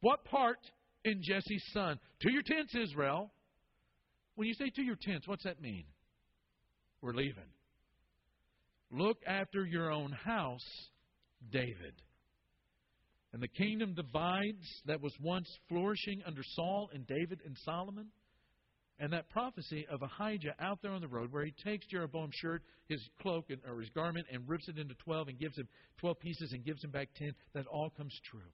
What 0.00 0.24
part 0.26 0.58
in 1.04 1.22
Jesse's 1.22 1.64
son? 1.72 1.98
To 2.20 2.30
your 2.30 2.42
tents, 2.42 2.74
Israel. 2.74 3.30
When 4.36 4.48
you 4.48 4.54
say 4.54 4.70
to 4.70 4.82
your 4.82 4.96
tents, 5.00 5.28
what's 5.28 5.44
that 5.44 5.60
mean? 5.60 5.84
We're 7.00 7.14
leaving. 7.14 7.44
Look 8.90 9.18
after 9.26 9.64
your 9.64 9.90
own 9.90 10.12
house, 10.12 10.88
David. 11.50 11.94
And 13.32 13.42
the 13.42 13.48
kingdom 13.48 13.94
divides 13.94 14.64
that 14.86 15.00
was 15.00 15.12
once 15.20 15.48
flourishing 15.68 16.22
under 16.24 16.42
Saul 16.54 16.88
and 16.92 17.06
David 17.06 17.40
and 17.44 17.56
Solomon. 17.64 18.06
And 19.00 19.12
that 19.12 19.28
prophecy 19.28 19.86
of 19.90 20.02
Ahijah 20.02 20.54
out 20.60 20.78
there 20.80 20.92
on 20.92 21.00
the 21.00 21.08
road 21.08 21.32
where 21.32 21.44
he 21.44 21.52
takes 21.64 21.84
Jeroboam's 21.88 22.34
shirt, 22.36 22.62
his 22.88 23.00
cloak, 23.20 23.46
or 23.68 23.80
his 23.80 23.90
garment, 23.90 24.26
and 24.30 24.48
rips 24.48 24.68
it 24.68 24.78
into 24.78 24.94
12 25.04 25.28
and 25.28 25.38
gives 25.38 25.58
him 25.58 25.66
12 25.98 26.20
pieces 26.20 26.52
and 26.52 26.64
gives 26.64 26.84
him 26.84 26.90
back 26.90 27.08
10, 27.16 27.32
that 27.54 27.66
all 27.66 27.90
comes 27.96 28.16
true. 28.30 28.52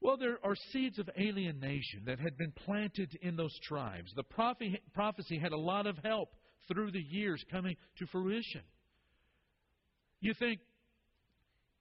Well, 0.00 0.16
there 0.16 0.38
are 0.42 0.54
seeds 0.72 0.98
of 0.98 1.10
alienation 1.18 2.04
that 2.06 2.18
had 2.18 2.36
been 2.38 2.52
planted 2.52 3.18
in 3.20 3.36
those 3.36 3.56
tribes. 3.64 4.12
The 4.16 4.24
prophecy 4.94 5.38
had 5.38 5.52
a 5.52 5.58
lot 5.58 5.86
of 5.86 5.98
help 5.98 6.30
through 6.68 6.92
the 6.92 7.02
years 7.02 7.44
coming 7.50 7.76
to 7.98 8.06
fruition. 8.06 8.62
You 10.20 10.32
think, 10.38 10.60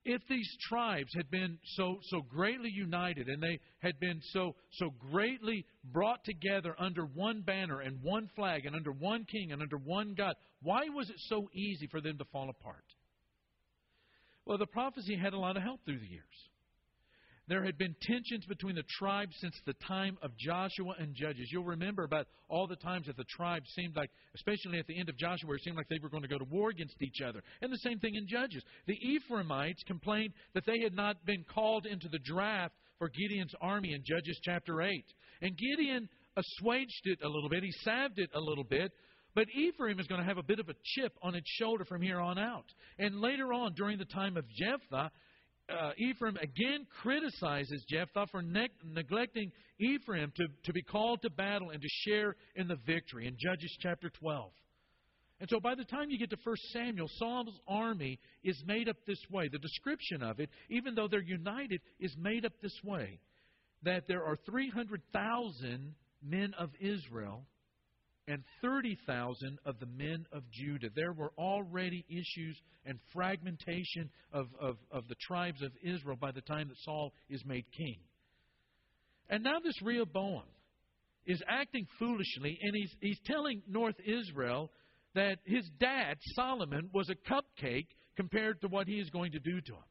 if 0.05 0.21
these 0.29 0.49
tribes 0.67 1.13
had 1.13 1.29
been 1.29 1.59
so 1.75 1.99
so 2.09 2.21
greatly 2.21 2.69
united 2.69 3.27
and 3.27 3.43
they 3.43 3.59
had 3.79 3.99
been 3.99 4.19
so 4.31 4.55
so 4.71 4.91
greatly 5.11 5.65
brought 5.83 6.23
together 6.23 6.73
under 6.79 7.03
one 7.03 7.41
banner 7.41 7.81
and 7.81 8.01
one 8.01 8.29
flag 8.35 8.65
and 8.65 8.75
under 8.75 8.93
one 8.93 9.25
king 9.25 9.51
and 9.51 9.61
under 9.61 9.77
one 9.77 10.13
God, 10.17 10.35
why 10.61 10.87
was 10.89 11.09
it 11.09 11.17
so 11.27 11.49
easy 11.53 11.87
for 11.87 12.01
them 12.01 12.17
to 12.17 12.25
fall 12.31 12.49
apart? 12.49 12.85
Well, 14.45 14.57
the 14.57 14.67
prophecy 14.67 15.15
had 15.15 15.33
a 15.33 15.37
lot 15.37 15.57
of 15.57 15.63
help 15.63 15.81
through 15.85 15.99
the 15.99 16.07
years. 16.07 16.49
There 17.49 17.65
had 17.65 17.79
been 17.79 17.95
tensions 18.03 18.45
between 18.45 18.75
the 18.75 18.83
tribes 18.99 19.35
since 19.41 19.55
the 19.65 19.73
time 19.87 20.19
of 20.21 20.37
Joshua 20.37 20.93
and 20.99 21.15
Judges. 21.15 21.49
You'll 21.51 21.63
remember 21.63 22.03
about 22.03 22.27
all 22.47 22.67
the 22.67 22.75
times 22.75 23.07
that 23.07 23.17
the 23.17 23.23
tribes 23.23 23.67
seemed 23.75 23.95
like, 23.95 24.11
especially 24.35 24.77
at 24.77 24.85
the 24.85 24.99
end 24.99 25.09
of 25.09 25.17
Joshua, 25.17 25.55
it 25.55 25.63
seemed 25.63 25.75
like 25.75 25.89
they 25.89 25.97
were 25.97 26.09
going 26.09 26.21
to 26.21 26.29
go 26.29 26.37
to 26.37 26.45
war 26.45 26.69
against 26.69 27.01
each 27.01 27.21
other. 27.27 27.41
And 27.63 27.73
the 27.73 27.77
same 27.79 27.97
thing 27.97 28.13
in 28.13 28.27
Judges. 28.27 28.63
The 28.85 28.93
Ephraimites 28.93 29.81
complained 29.87 30.33
that 30.53 30.67
they 30.67 30.79
had 30.83 30.93
not 30.93 31.25
been 31.25 31.43
called 31.43 31.87
into 31.87 32.07
the 32.07 32.19
draft 32.19 32.75
for 32.99 33.09
Gideon's 33.09 33.55
army 33.59 33.93
in 33.93 34.03
Judges 34.05 34.39
chapter 34.43 34.83
8. 34.83 35.03
And 35.41 35.57
Gideon 35.57 36.07
assuaged 36.37 37.01
it 37.05 37.19
a 37.23 37.27
little 37.27 37.49
bit, 37.49 37.63
he 37.63 37.71
salved 37.83 38.19
it 38.19 38.29
a 38.35 38.39
little 38.39 38.63
bit, 38.63 38.91
but 39.33 39.47
Ephraim 39.55 39.99
is 39.99 40.05
going 40.05 40.21
to 40.21 40.27
have 40.27 40.37
a 40.37 40.43
bit 40.43 40.59
of 40.59 40.69
a 40.69 40.75
chip 40.83 41.13
on 41.23 41.33
its 41.33 41.49
shoulder 41.49 41.85
from 41.85 42.03
here 42.03 42.19
on 42.19 42.37
out. 42.37 42.65
And 42.99 43.19
later 43.19 43.53
on, 43.53 43.73
during 43.73 43.97
the 43.97 44.05
time 44.05 44.37
of 44.37 44.45
Jephthah, 44.49 45.11
uh, 45.69 45.91
Ephraim 45.97 46.37
again 46.37 46.85
criticizes 47.01 47.83
Jephthah 47.87 48.27
for 48.31 48.41
ne- 48.41 48.69
neglecting 48.83 49.51
Ephraim 49.79 50.31
to, 50.35 50.47
to 50.65 50.73
be 50.73 50.81
called 50.81 51.21
to 51.21 51.29
battle 51.29 51.69
and 51.69 51.81
to 51.81 51.87
share 52.05 52.35
in 52.55 52.67
the 52.67 52.77
victory 52.85 53.27
in 53.27 53.35
Judges 53.39 53.75
chapter 53.81 54.09
12. 54.09 54.51
And 55.39 55.49
so 55.49 55.59
by 55.59 55.75
the 55.75 55.85
time 55.85 56.09
you 56.09 56.19
get 56.19 56.29
to 56.31 56.37
1 56.43 56.55
Samuel, 56.73 57.09
Saul's 57.17 57.59
army 57.67 58.19
is 58.43 58.61
made 58.65 58.89
up 58.89 58.97
this 59.07 59.21
way. 59.31 59.47
The 59.47 59.59
description 59.59 60.21
of 60.21 60.39
it, 60.39 60.49
even 60.69 60.95
though 60.95 61.07
they're 61.07 61.21
united, 61.21 61.81
is 61.99 62.13
made 62.19 62.45
up 62.45 62.53
this 62.61 62.77
way 62.83 63.19
that 63.83 64.03
there 64.07 64.25
are 64.25 64.37
300,000 64.45 65.95
men 66.21 66.53
of 66.59 66.71
Israel 66.81 67.45
and 68.29 68.43
30,000 68.61 69.57
of 69.65 69.79
the 69.79 69.87
men 69.87 70.25
of 70.31 70.43
Judah. 70.51 70.89
There 70.95 71.13
were 71.13 71.31
already 71.37 72.05
issues 72.07 72.57
and 72.85 72.99
fragmentation 73.11 74.09
of, 74.31 74.47
of, 74.61 74.77
of 74.91 75.07
the 75.07 75.15
tribes 75.15 75.61
of 75.63 75.71
Israel 75.83 76.15
by 76.15 76.31
the 76.31 76.41
time 76.41 76.69
that 76.69 76.77
Saul 76.83 77.11
is 77.29 77.43
made 77.43 77.65
king. 77.75 77.97
And 79.29 79.43
now 79.43 79.59
this 79.63 79.81
Rehoboam 79.81 80.43
is 81.25 81.41
acting 81.47 81.87
foolishly, 81.97 82.57
and 82.61 82.75
he's, 82.75 82.95
he's 83.01 83.19
telling 83.25 83.61
North 83.67 83.95
Israel 84.05 84.71
that 85.15 85.39
his 85.45 85.67
dad, 85.79 86.17
Solomon, 86.35 86.89
was 86.93 87.09
a 87.09 87.31
cupcake 87.31 87.87
compared 88.15 88.61
to 88.61 88.67
what 88.67 88.87
he 88.87 88.99
is 88.99 89.09
going 89.09 89.31
to 89.31 89.39
do 89.39 89.59
to 89.59 89.73
him. 89.73 89.83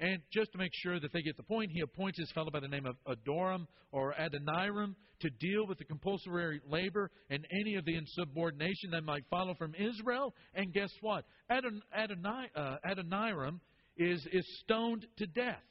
And 0.00 0.22
just 0.32 0.50
to 0.52 0.58
make 0.58 0.72
sure 0.72 0.98
that 0.98 1.12
they 1.12 1.20
get 1.20 1.36
the 1.36 1.42
point, 1.42 1.70
he 1.70 1.82
appoints 1.82 2.18
his 2.18 2.30
fellow 2.32 2.50
by 2.50 2.60
the 2.60 2.68
name 2.68 2.86
of 2.86 2.96
Adoram 3.06 3.66
or 3.92 4.14
Adoniram 4.14 4.96
to 5.20 5.30
deal 5.38 5.66
with 5.66 5.76
the 5.76 5.84
compulsory 5.84 6.60
labor 6.66 7.10
and 7.28 7.46
any 7.60 7.74
of 7.74 7.84
the 7.84 7.94
insubordination 7.94 8.90
that 8.92 9.04
might 9.04 9.24
follow 9.28 9.54
from 9.54 9.74
Israel. 9.74 10.34
And 10.54 10.72
guess 10.72 10.90
what? 11.02 11.26
Adon, 11.50 11.82
uh, 11.94 12.76
Adoniram 12.82 13.60
is, 13.98 14.26
is 14.32 14.46
stoned 14.62 15.06
to 15.18 15.26
death. 15.26 15.62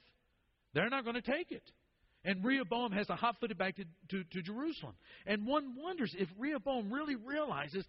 They're 0.75 0.89
not 0.89 1.03
going 1.03 1.19
to 1.19 1.21
take 1.21 1.51
it. 1.51 1.63
And 2.25 2.43
Rehoboam 2.43 2.91
has 2.91 3.09
a 3.09 3.15
hot 3.15 3.37
footed 3.39 3.57
back 3.57 3.77
to, 3.77 3.83
to, 3.83 4.23
to 4.23 4.41
Jerusalem. 4.43 4.93
And 5.25 5.47
one 5.47 5.73
wonders 5.75 6.13
if 6.19 6.27
Rehoboam 6.37 6.91
really 6.91 7.15
realizes 7.15 7.85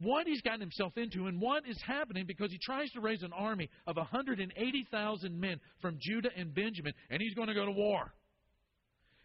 what 0.00 0.26
he's 0.26 0.42
gotten 0.42 0.60
himself 0.60 0.96
into 0.96 1.26
and 1.26 1.40
what 1.40 1.66
is 1.66 1.80
happening 1.86 2.26
because 2.26 2.50
he 2.50 2.58
tries 2.62 2.90
to 2.92 3.00
raise 3.00 3.22
an 3.22 3.32
army 3.32 3.70
of 3.86 3.96
180,000 3.96 5.40
men 5.40 5.60
from 5.80 5.98
Judah 6.00 6.30
and 6.36 6.54
Benjamin, 6.54 6.92
and 7.10 7.22
he's 7.22 7.34
going 7.34 7.48
to 7.48 7.54
go 7.54 7.64
to 7.64 7.72
war. 7.72 8.12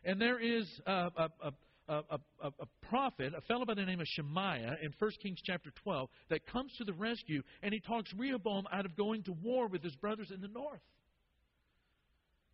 And 0.03 0.19
there 0.19 0.39
is 0.39 0.65
a, 0.87 0.91
a, 0.91 1.29
a, 1.89 2.03
a, 2.41 2.67
prophet, 2.89 3.33
a 3.37 3.41
fellow 3.41 3.65
by 3.65 3.73
the 3.73 3.85
name 3.85 3.99
of 3.99 4.07
Shemaiah, 4.07 4.77
in 4.81 4.93
1 4.97 5.11
Kings 5.21 5.39
chapter 5.43 5.71
12, 5.83 6.09
that 6.29 6.45
comes 6.47 6.71
to 6.77 6.85
the 6.85 6.93
rescue, 6.93 7.43
and 7.61 7.73
he 7.73 7.79
talks 7.79 8.11
Rehoboam 8.17 8.65
out 8.71 8.85
of 8.85 8.95
going 8.95 9.23
to 9.23 9.33
war 9.43 9.67
with 9.67 9.83
his 9.83 9.95
brothers 9.97 10.31
in 10.33 10.41
the 10.41 10.47
north. 10.47 10.79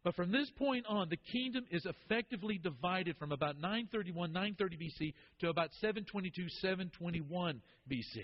But 0.07 0.15
from 0.15 0.31
this 0.31 0.49
point 0.51 0.85
on, 0.87 1.09
the 1.09 1.17
kingdom 1.17 1.65
is 1.69 1.85
effectively 1.85 2.57
divided 2.63 3.17
from 3.17 3.33
about 3.33 3.59
931, 3.59 4.31
930 4.31 4.77
BC 4.77 5.13
to 5.41 5.49
about 5.49 5.69
722, 5.81 6.47
721 6.61 7.61
BC. 7.91 8.23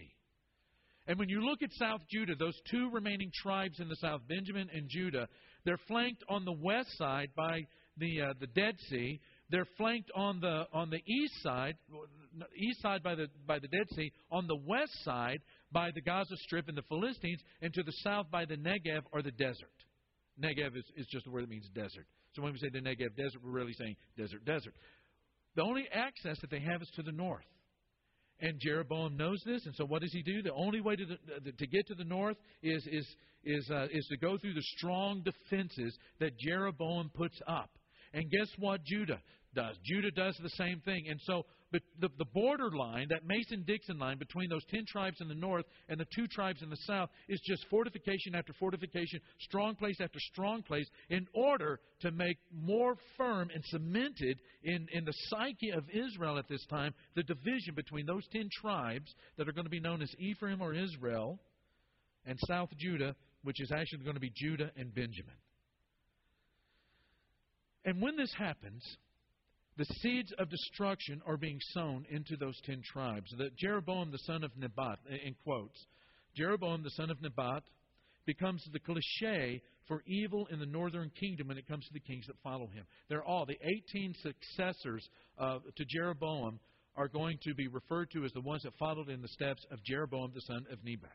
And 1.08 1.20
when 1.20 1.28
you 1.28 1.42
look 1.46 1.62
at 1.62 1.74
South 1.74 2.00
Judah, 2.10 2.36
those 2.40 2.58
two 2.72 2.90
remaining 2.94 3.32
tribes 3.36 3.82
in 3.82 3.90
the 3.90 3.98
south, 3.98 4.22
Benjamin 4.30 4.70
and 4.74 4.88
Judah, 4.88 5.28
they're 5.66 5.78
flanked 5.90 6.24
on 6.30 6.46
the 6.46 6.54
west 6.54 6.98
side 6.98 7.32
by 7.36 7.68
the 7.98 8.22
uh, 8.22 8.34
the 8.40 8.48
Dead 8.48 8.76
Sea. 8.90 9.20
They're 9.50 9.68
flanked 9.76 10.10
on 10.16 10.40
the 10.40 10.66
on 10.72 10.90
the 10.90 11.02
east 11.06 11.34
side, 11.44 11.76
east 12.56 12.82
side 12.82 13.04
by 13.04 13.16
the 13.16 13.28
by 13.46 13.60
the 13.60 13.68
Dead 13.68 13.90
Sea, 13.94 14.10
on 14.32 14.48
the 14.48 14.56
west 14.66 15.04
side 15.04 15.42
by 15.74 15.92
the 15.94 16.00
Gaza 16.00 16.38
Strip 16.46 16.70
and 16.70 16.78
the 16.78 16.84
Philistines, 16.84 17.42
and 17.62 17.74
to 17.74 17.84
the 17.84 17.92
south 18.06 18.32
by 18.32 18.46
the 18.46 18.56
Negev 18.56 19.02
or 19.12 19.22
the 19.22 19.32
desert. 19.32 19.68
Negev 20.42 20.76
is, 20.78 20.86
is 20.96 21.08
just 21.12 21.28
a 21.28 21.32
word 21.32 21.44
that 21.44 21.50
means 21.50 21.68
desert. 21.74 22.06
So 22.34 22.42
when 22.42 22.54
we 22.54 22.60
say 22.60 22.70
the 22.70 22.80
Negev 22.80 23.16
desert, 23.16 23.42
we're 23.44 23.52
really 23.52 23.74
saying 23.74 23.96
desert, 24.18 24.44
desert. 24.46 24.74
The 25.56 25.64
only 25.64 25.88
access 25.94 26.40
that 26.42 26.50
they 26.50 26.60
have 26.60 26.82
is 26.82 26.90
to 26.96 27.04
the 27.04 27.12
north. 27.12 27.46
And 28.40 28.60
Jeroboam 28.60 29.16
knows 29.16 29.42
this, 29.46 29.66
and 29.66 29.76
so 29.76 29.86
what 29.86 30.02
does 30.02 30.12
he 30.12 30.24
do? 30.24 30.42
The 30.42 30.54
only 30.54 30.82
way 30.82 30.96
to, 30.96 31.06
the, 31.06 31.52
to 31.52 31.68
get 31.68 31.88
to 31.88 31.96
the 31.96 32.04
north 32.04 32.36
is, 32.62 32.86
is, 32.92 33.08
is, 33.44 33.70
uh, 33.72 33.88
is 33.92 34.06
to 34.08 34.18
go 34.18 34.38
through 34.38 34.56
the 34.56 34.64
strong 34.78 35.24
defenses 35.24 35.96
that 36.20 36.38
Jeroboam 36.40 37.12
puts 37.14 37.40
up. 37.48 37.70
And 38.14 38.30
guess 38.30 38.50
what 38.58 38.84
Judah 38.84 39.22
does? 39.56 39.78
Judah 39.86 40.12
does 40.12 40.38
the 40.42 40.50
same 40.50 40.82
thing. 40.82 41.06
And 41.10 41.20
so 41.24 41.46
the, 42.00 42.10
the 42.18 42.26
border 42.26 42.70
line, 42.72 43.08
that 43.10 43.26
Mason 43.26 43.64
Dixon 43.66 43.98
line 43.98 44.18
between 44.18 44.50
those 44.50 44.64
10 44.70 44.86
tribes 44.88 45.22
in 45.22 45.28
the 45.28 45.36
north 45.36 45.66
and 45.90 46.00
the 46.00 46.08
two 46.16 46.28
tribes 46.28 46.62
in 46.62 46.70
the 46.70 46.78
south, 46.88 47.10
is 47.28 47.40
just 47.46 47.66
fortification 47.70 48.36
after 48.36 48.54
fortification, 48.54 49.20
strong 49.40 49.76
place 49.76 49.98
after 50.02 50.20
strong 50.32 50.62
place, 50.62 50.88
in 51.10 51.28
order 51.34 51.80
to 52.02 52.12
make 52.12 52.38
more 52.54 52.96
firm 53.18 53.50
and 53.54 53.64
cemented 53.66 54.40
in, 54.64 54.88
in 54.92 55.06
the 55.06 55.14
psyche 55.30 55.72
of 55.72 55.84
Israel 55.90 56.38
at 56.38 56.48
this 56.48 56.66
time 56.68 56.94
the 57.16 57.24
division 57.24 57.74
between 57.76 58.06
those 58.06 58.28
10 58.32 58.50
tribes 58.62 59.14
that 59.38 59.48
are 59.48 59.54
going 59.54 59.66
to 59.66 59.72
be 59.72 59.80
known 59.80 60.02
as 60.02 60.14
Ephraim 60.20 60.62
or 60.62 60.74
Israel 60.74 61.40
and 62.26 62.38
South 62.48 62.70
Judah, 62.78 63.16
which 63.44 63.62
is 63.62 63.72
actually 63.72 64.04
going 64.04 64.16
to 64.16 64.22
be 64.22 64.32
Judah 64.36 64.72
and 64.78 64.94
Benjamin. 64.94 65.36
And 67.86 68.02
when 68.02 68.16
this 68.16 68.34
happens, 68.38 68.82
the 69.78 69.86
seeds 69.86 70.32
of 70.38 70.50
destruction 70.50 71.22
are 71.26 71.38
being 71.38 71.60
sown 71.72 72.06
into 72.10 72.36
those 72.38 72.60
ten 72.66 72.82
tribes. 72.84 73.34
That 73.38 73.56
Jeroboam 73.58 74.12
the 74.12 74.20
son 74.20 74.44
of 74.44 74.52
Nebat, 74.58 75.00
in 75.10 75.36
quotes, 75.44 75.86
Jeroboam 76.36 76.84
the 76.84 76.92
son 76.92 77.10
of 77.10 77.22
Nebat 77.22 77.64
becomes 78.26 78.64
the 78.72 78.80
cliche 78.80 79.62
for 79.88 80.02
evil 80.08 80.48
in 80.52 80.60
the 80.60 80.66
northern 80.66 81.12
kingdom 81.20 81.48
when 81.48 81.58
it 81.58 81.68
comes 81.68 81.86
to 81.86 81.94
the 81.94 82.00
kings 82.00 82.26
that 82.28 82.38
follow 82.44 82.68
him. 82.68 82.86
They're 83.10 83.24
all, 83.24 83.46
the 83.46 83.58
18 83.96 84.16
successors 84.22 85.08
uh, 85.38 85.60
to 85.76 85.86
Jeroboam 85.86 86.60
are 86.96 87.08
going 87.08 87.38
to 87.44 87.54
be 87.56 87.68
referred 87.68 88.12
to 88.12 88.24
as 88.24 88.32
the 88.34 88.42
ones 88.42 88.64
that 88.64 88.74
followed 88.80 89.10
in 89.10 89.22
the 89.22 89.28
steps 89.28 89.66
of 89.72 89.84
Jeroboam 89.84 90.32
the 90.34 90.42
son 90.42 90.66
of 90.72 90.80
Nebat. 90.84 91.12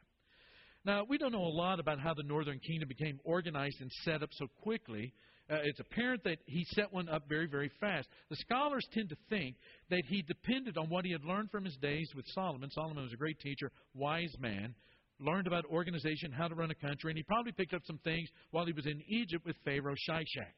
Now, 0.85 1.05
we 1.09 1.19
don't 1.19 1.33
know 1.33 1.45
a 1.45 1.57
lot 1.57 1.81
about 1.81 2.01
how 2.01 2.15
the 2.15 2.23
northern 2.23 2.59
kingdom 2.61 2.89
became 2.89 3.21
organized 3.25 3.81
and 3.81 3.91
set 4.05 4.23
up 4.23 4.31
so 4.33 4.47
quickly 4.63 5.13
uh, 5.51 5.57
it's 5.65 5.81
apparent 5.81 6.23
that 6.25 6.39
he 6.47 6.65
set 6.75 6.93
one 6.93 7.09
up 7.09 7.23
very, 7.29 7.47
very 7.47 7.71
fast. 7.81 8.09
The 8.29 8.37
scholars 8.37 8.87
tend 8.93 9.09
to 9.09 9.17
think 9.31 9.57
that 9.91 10.03
he 10.09 10.23
depended 10.23 10.77
on 10.77 10.89
what 10.91 11.05
he 11.05 11.13
had 11.13 11.25
learned 11.25 11.51
from 11.51 11.65
his 11.65 11.77
days 11.77 12.09
with 12.15 12.27
Solomon. 12.35 12.71
Solomon 12.71 13.03
was 13.03 13.13
a 13.13 13.17
great 13.17 13.39
teacher, 13.41 13.71
wise 13.95 14.35
man, 14.39 14.75
learned 15.21 15.47
about 15.47 15.65
organization, 15.67 16.33
how 16.33 16.49
to 16.49 16.55
run 16.55 16.71
a 16.71 16.75
country, 16.75 17.11
and 17.11 17.17
he 17.17 17.23
probably 17.25 17.53
picked 17.53 17.75
up 17.75 17.83
some 17.87 17.99
things 18.05 18.29
while 18.51 18.67
he 18.67 18.73
was 18.73 18.87
in 18.87 19.03
Egypt 19.09 19.45
with 19.47 19.57
Pharaoh 19.65 19.95
Shishak. 20.09 20.53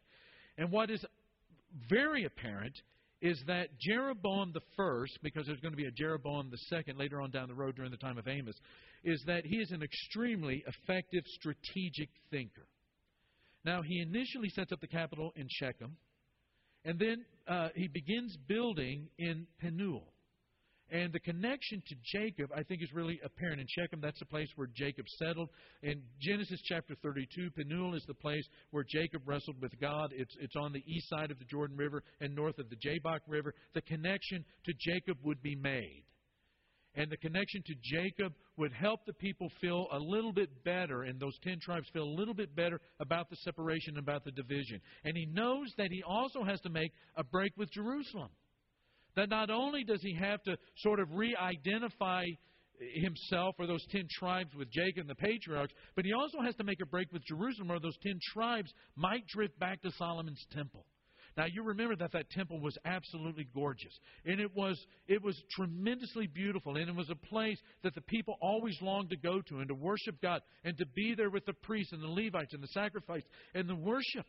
And 0.58 0.70
what 0.70 0.90
is 0.90 1.04
very 1.88 2.24
apparent 2.24 2.74
is 3.22 3.40
that 3.46 3.68
Jeroboam 3.78 4.50
the 4.52 4.62
first, 4.76 5.18
because 5.22 5.46
there's 5.46 5.60
going 5.60 5.72
to 5.72 5.76
be 5.76 5.86
a 5.86 5.90
Jeroboam 5.90 6.48
the 6.50 6.56
second 6.68 6.98
later 6.98 7.20
on 7.20 7.30
down 7.30 7.48
the 7.48 7.54
road 7.54 7.76
during 7.76 7.90
the 7.90 7.96
time 7.98 8.18
of 8.18 8.26
Amos, 8.26 8.56
is 9.04 9.22
that 9.26 9.44
he 9.44 9.56
is 9.56 9.70
an 9.70 9.82
extremely 9.82 10.64
effective 10.66 11.22
strategic 11.26 12.08
thinker. 12.30 12.66
Now, 13.64 13.82
he 13.82 14.00
initially 14.00 14.48
sets 14.50 14.72
up 14.72 14.80
the 14.80 14.86
capital 14.86 15.32
in 15.36 15.46
Shechem, 15.50 15.96
and 16.84 16.98
then 16.98 17.24
uh, 17.46 17.68
he 17.74 17.88
begins 17.88 18.36
building 18.48 19.08
in 19.18 19.46
Penuel. 19.60 20.12
And 20.92 21.12
the 21.12 21.20
connection 21.20 21.80
to 21.86 21.94
Jacob, 22.18 22.50
I 22.56 22.64
think, 22.64 22.82
is 22.82 22.92
really 22.92 23.20
apparent. 23.24 23.60
In 23.60 23.66
Shechem, 23.68 24.00
that's 24.00 24.18
the 24.18 24.26
place 24.26 24.48
where 24.56 24.68
Jacob 24.74 25.06
settled. 25.18 25.48
In 25.84 26.02
Genesis 26.20 26.60
chapter 26.64 26.96
32, 27.00 27.50
Penuel 27.56 27.94
is 27.94 28.04
the 28.08 28.14
place 28.14 28.44
where 28.72 28.84
Jacob 28.88 29.22
wrestled 29.24 29.60
with 29.62 29.78
God. 29.80 30.10
It's, 30.12 30.34
it's 30.40 30.56
on 30.56 30.72
the 30.72 30.82
east 30.86 31.08
side 31.08 31.30
of 31.30 31.38
the 31.38 31.44
Jordan 31.44 31.76
River 31.76 32.02
and 32.20 32.34
north 32.34 32.58
of 32.58 32.68
the 32.70 32.76
Jabbok 32.76 33.20
River. 33.28 33.54
The 33.74 33.82
connection 33.82 34.44
to 34.64 34.72
Jacob 34.80 35.18
would 35.22 35.40
be 35.42 35.54
made 35.54 36.04
and 36.94 37.10
the 37.10 37.16
connection 37.16 37.62
to 37.66 37.74
Jacob 37.82 38.32
would 38.56 38.72
help 38.72 39.04
the 39.06 39.12
people 39.14 39.48
feel 39.60 39.86
a 39.92 39.98
little 39.98 40.32
bit 40.32 40.64
better, 40.64 41.02
and 41.02 41.20
those 41.20 41.38
ten 41.42 41.58
tribes 41.60 41.88
feel 41.92 42.02
a 42.02 42.16
little 42.18 42.34
bit 42.34 42.54
better 42.56 42.80
about 42.98 43.30
the 43.30 43.36
separation, 43.36 43.98
about 43.98 44.24
the 44.24 44.32
division. 44.32 44.80
And 45.04 45.16
he 45.16 45.26
knows 45.26 45.72
that 45.78 45.90
he 45.90 46.02
also 46.02 46.42
has 46.42 46.60
to 46.62 46.68
make 46.68 46.92
a 47.16 47.24
break 47.24 47.56
with 47.56 47.70
Jerusalem. 47.70 48.30
That 49.16 49.28
not 49.28 49.50
only 49.50 49.84
does 49.84 50.02
he 50.02 50.14
have 50.14 50.42
to 50.44 50.56
sort 50.78 51.00
of 51.00 51.08
re 51.12 51.34
identify 51.36 52.24
himself 52.94 53.54
or 53.58 53.66
those 53.66 53.84
ten 53.90 54.06
tribes 54.10 54.54
with 54.54 54.70
Jacob 54.70 55.02
and 55.02 55.10
the 55.10 55.14
patriarchs, 55.14 55.74
but 55.94 56.04
he 56.04 56.12
also 56.12 56.40
has 56.40 56.54
to 56.56 56.64
make 56.64 56.80
a 56.80 56.86
break 56.86 57.12
with 57.12 57.22
Jerusalem, 57.26 57.70
or 57.70 57.78
those 57.78 57.98
ten 58.02 58.18
tribes 58.32 58.72
might 58.96 59.26
drift 59.26 59.58
back 59.58 59.82
to 59.82 59.90
Solomon's 59.92 60.44
temple. 60.52 60.84
Now 61.36 61.46
you 61.46 61.62
remember 61.62 61.96
that 61.96 62.12
that 62.12 62.30
temple 62.30 62.60
was 62.60 62.76
absolutely 62.84 63.48
gorgeous, 63.54 63.92
and 64.24 64.40
it 64.40 64.54
was 64.54 64.78
it 65.08 65.22
was 65.22 65.40
tremendously 65.52 66.26
beautiful, 66.26 66.76
and 66.76 66.88
it 66.88 66.94
was 66.94 67.10
a 67.10 67.14
place 67.14 67.58
that 67.82 67.94
the 67.94 68.00
people 68.02 68.36
always 68.40 68.76
longed 68.82 69.10
to 69.10 69.16
go 69.16 69.40
to 69.48 69.58
and 69.58 69.68
to 69.68 69.74
worship 69.74 70.20
God 70.20 70.40
and 70.64 70.76
to 70.78 70.86
be 70.94 71.14
there 71.16 71.30
with 71.30 71.46
the 71.46 71.52
priests 71.52 71.92
and 71.92 72.02
the 72.02 72.08
Levites 72.08 72.52
and 72.52 72.62
the 72.62 72.68
sacrifice 72.68 73.22
and 73.54 73.68
the 73.68 73.76
worship. 73.76 74.26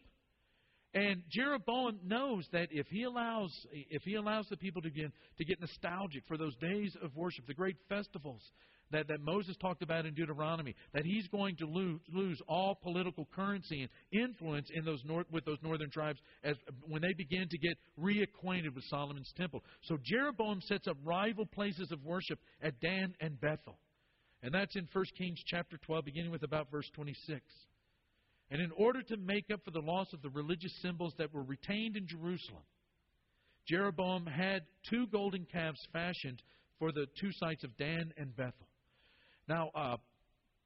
And 0.94 1.24
Jeroboam 1.32 2.00
knows 2.04 2.46
that 2.52 2.68
if 2.72 2.86
he 2.88 3.04
allows 3.04 3.52
if 3.72 4.04
he 4.04 4.16
allows 4.16 4.46
the 4.50 4.58
people 4.58 4.82
to 4.82 4.90
get 4.90 5.12
to 5.38 5.46
get 5.46 5.60
nostalgic 5.62 6.24
for 6.28 6.38
those 6.38 6.56
days 6.58 6.96
of 7.02 7.16
worship, 7.16 7.48
the 7.48 7.54
great 7.54 7.78
festivals 7.88 8.42
that, 8.92 9.08
that 9.08 9.22
Moses 9.22 9.56
talked 9.62 9.82
about 9.82 10.06
in 10.06 10.14
Deuteronomy, 10.14 10.76
that 10.94 11.04
he's 11.06 11.28
going 11.28 11.56
to 11.58 11.66
lose, 11.66 12.00
lose 12.14 12.42
all 12.48 12.76
political 12.82 13.28
currency 13.36 13.82
and 13.82 14.24
influence 14.24 14.70
in 14.74 14.86
those 14.86 15.02
north, 15.06 15.26
with 15.32 15.46
those 15.46 15.58
northern 15.62 15.90
tribes 15.90 16.20
as 16.44 16.56
when 16.88 17.02
they 17.02 17.14
begin 17.18 17.48
to 17.50 17.58
get 17.58 17.78
reacquainted 18.00 18.74
with 18.76 18.84
Solomon's 18.86 19.32
temple. 19.38 19.64
So 19.84 19.98
Jeroboam 20.04 20.62
sets 20.62 20.88
up 20.88 20.98
rival 21.04 21.46
places 21.46 21.92
of 21.92 22.04
worship 22.04 22.40
at 22.62 22.80
Dan 22.80 23.14
and 23.20 23.40
Bethel. 23.40 23.78
And 24.44 24.54
that's 24.54 24.76
in 24.76 24.88
1 24.92 25.06
Kings 25.18 25.40
chapter 25.46 25.78
12, 25.86 26.06
beginning 26.06 26.32
with 26.32 26.44
about 26.44 26.72
verse 26.72 26.90
26. 26.96 27.42
And 28.50 28.62
in 28.62 28.72
order 28.76 29.02
to 29.04 29.18
make 29.18 29.46
up 29.54 29.62
for 29.64 29.72
the 29.72 29.80
loss 29.80 30.12
of 30.14 30.22
the 30.22 30.30
religious 30.30 30.74
symbols 30.82 31.14
that 31.18 31.34
were 31.34 31.44
retained 31.44 31.96
in 31.96 32.08
Jerusalem, 32.08 32.64
Jeroboam 33.68 34.26
had 34.26 34.64
two 34.90 35.08
golden 35.08 35.46
calves 35.46 35.80
fashioned 35.94 36.42
for 36.80 36.92
the 36.92 37.06
two 37.20 37.32
sites 37.34 37.64
of 37.64 37.78
Dan 37.78 38.12
and 38.18 38.36
Bethel. 38.36 38.68
Now, 39.52 39.70
uh, 39.76 39.98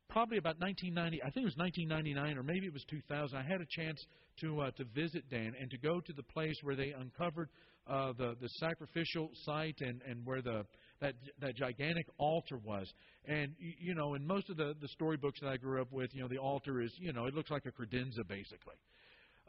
probably 0.10 0.38
about 0.38 0.60
1990, 0.60 1.24
I 1.24 1.32
think 1.32 1.42
it 1.42 1.50
was 1.50 1.58
1999 1.58 2.38
or 2.38 2.44
maybe 2.44 2.68
it 2.68 2.74
was 2.74 2.86
2000. 2.88 3.36
I 3.36 3.42
had 3.42 3.60
a 3.60 3.66
chance 3.68 4.00
to 4.42 4.62
uh, 4.62 4.72
to 4.78 4.84
visit 4.94 5.24
Dan 5.32 5.54
and 5.60 5.72
to 5.72 5.78
go 5.80 6.00
to 6.00 6.14
the 6.14 6.22
place 6.22 6.56
where 6.62 6.76
they 6.76 6.92
uncovered 6.92 7.50
uh, 7.88 8.14
the 8.16 8.36
the 8.40 8.48
sacrificial 8.60 9.32
site 9.44 9.82
and 9.82 10.04
and 10.08 10.24
where 10.24 10.44
the 10.44 10.66
that 11.02 11.16
that 11.42 11.56
gigantic 11.56 12.06
altar 12.20 12.60
was. 12.64 12.88
And 13.28 13.56
you 13.58 13.96
know, 13.96 14.14
in 14.14 14.28
most 14.28 14.52
of 14.52 14.58
the 14.58 14.76
the 14.80 14.88
storybooks 14.90 15.40
that 15.42 15.50
I 15.50 15.58
grew 15.58 15.82
up 15.82 15.92
with, 15.92 16.14
you 16.14 16.22
know, 16.22 16.28
the 16.28 16.38
altar 16.38 16.80
is 16.80 16.92
you 17.00 17.12
know 17.12 17.26
it 17.26 17.34
looks 17.34 17.50
like 17.50 17.66
a 17.66 17.72
credenza 17.72 18.28
basically. 18.28 18.78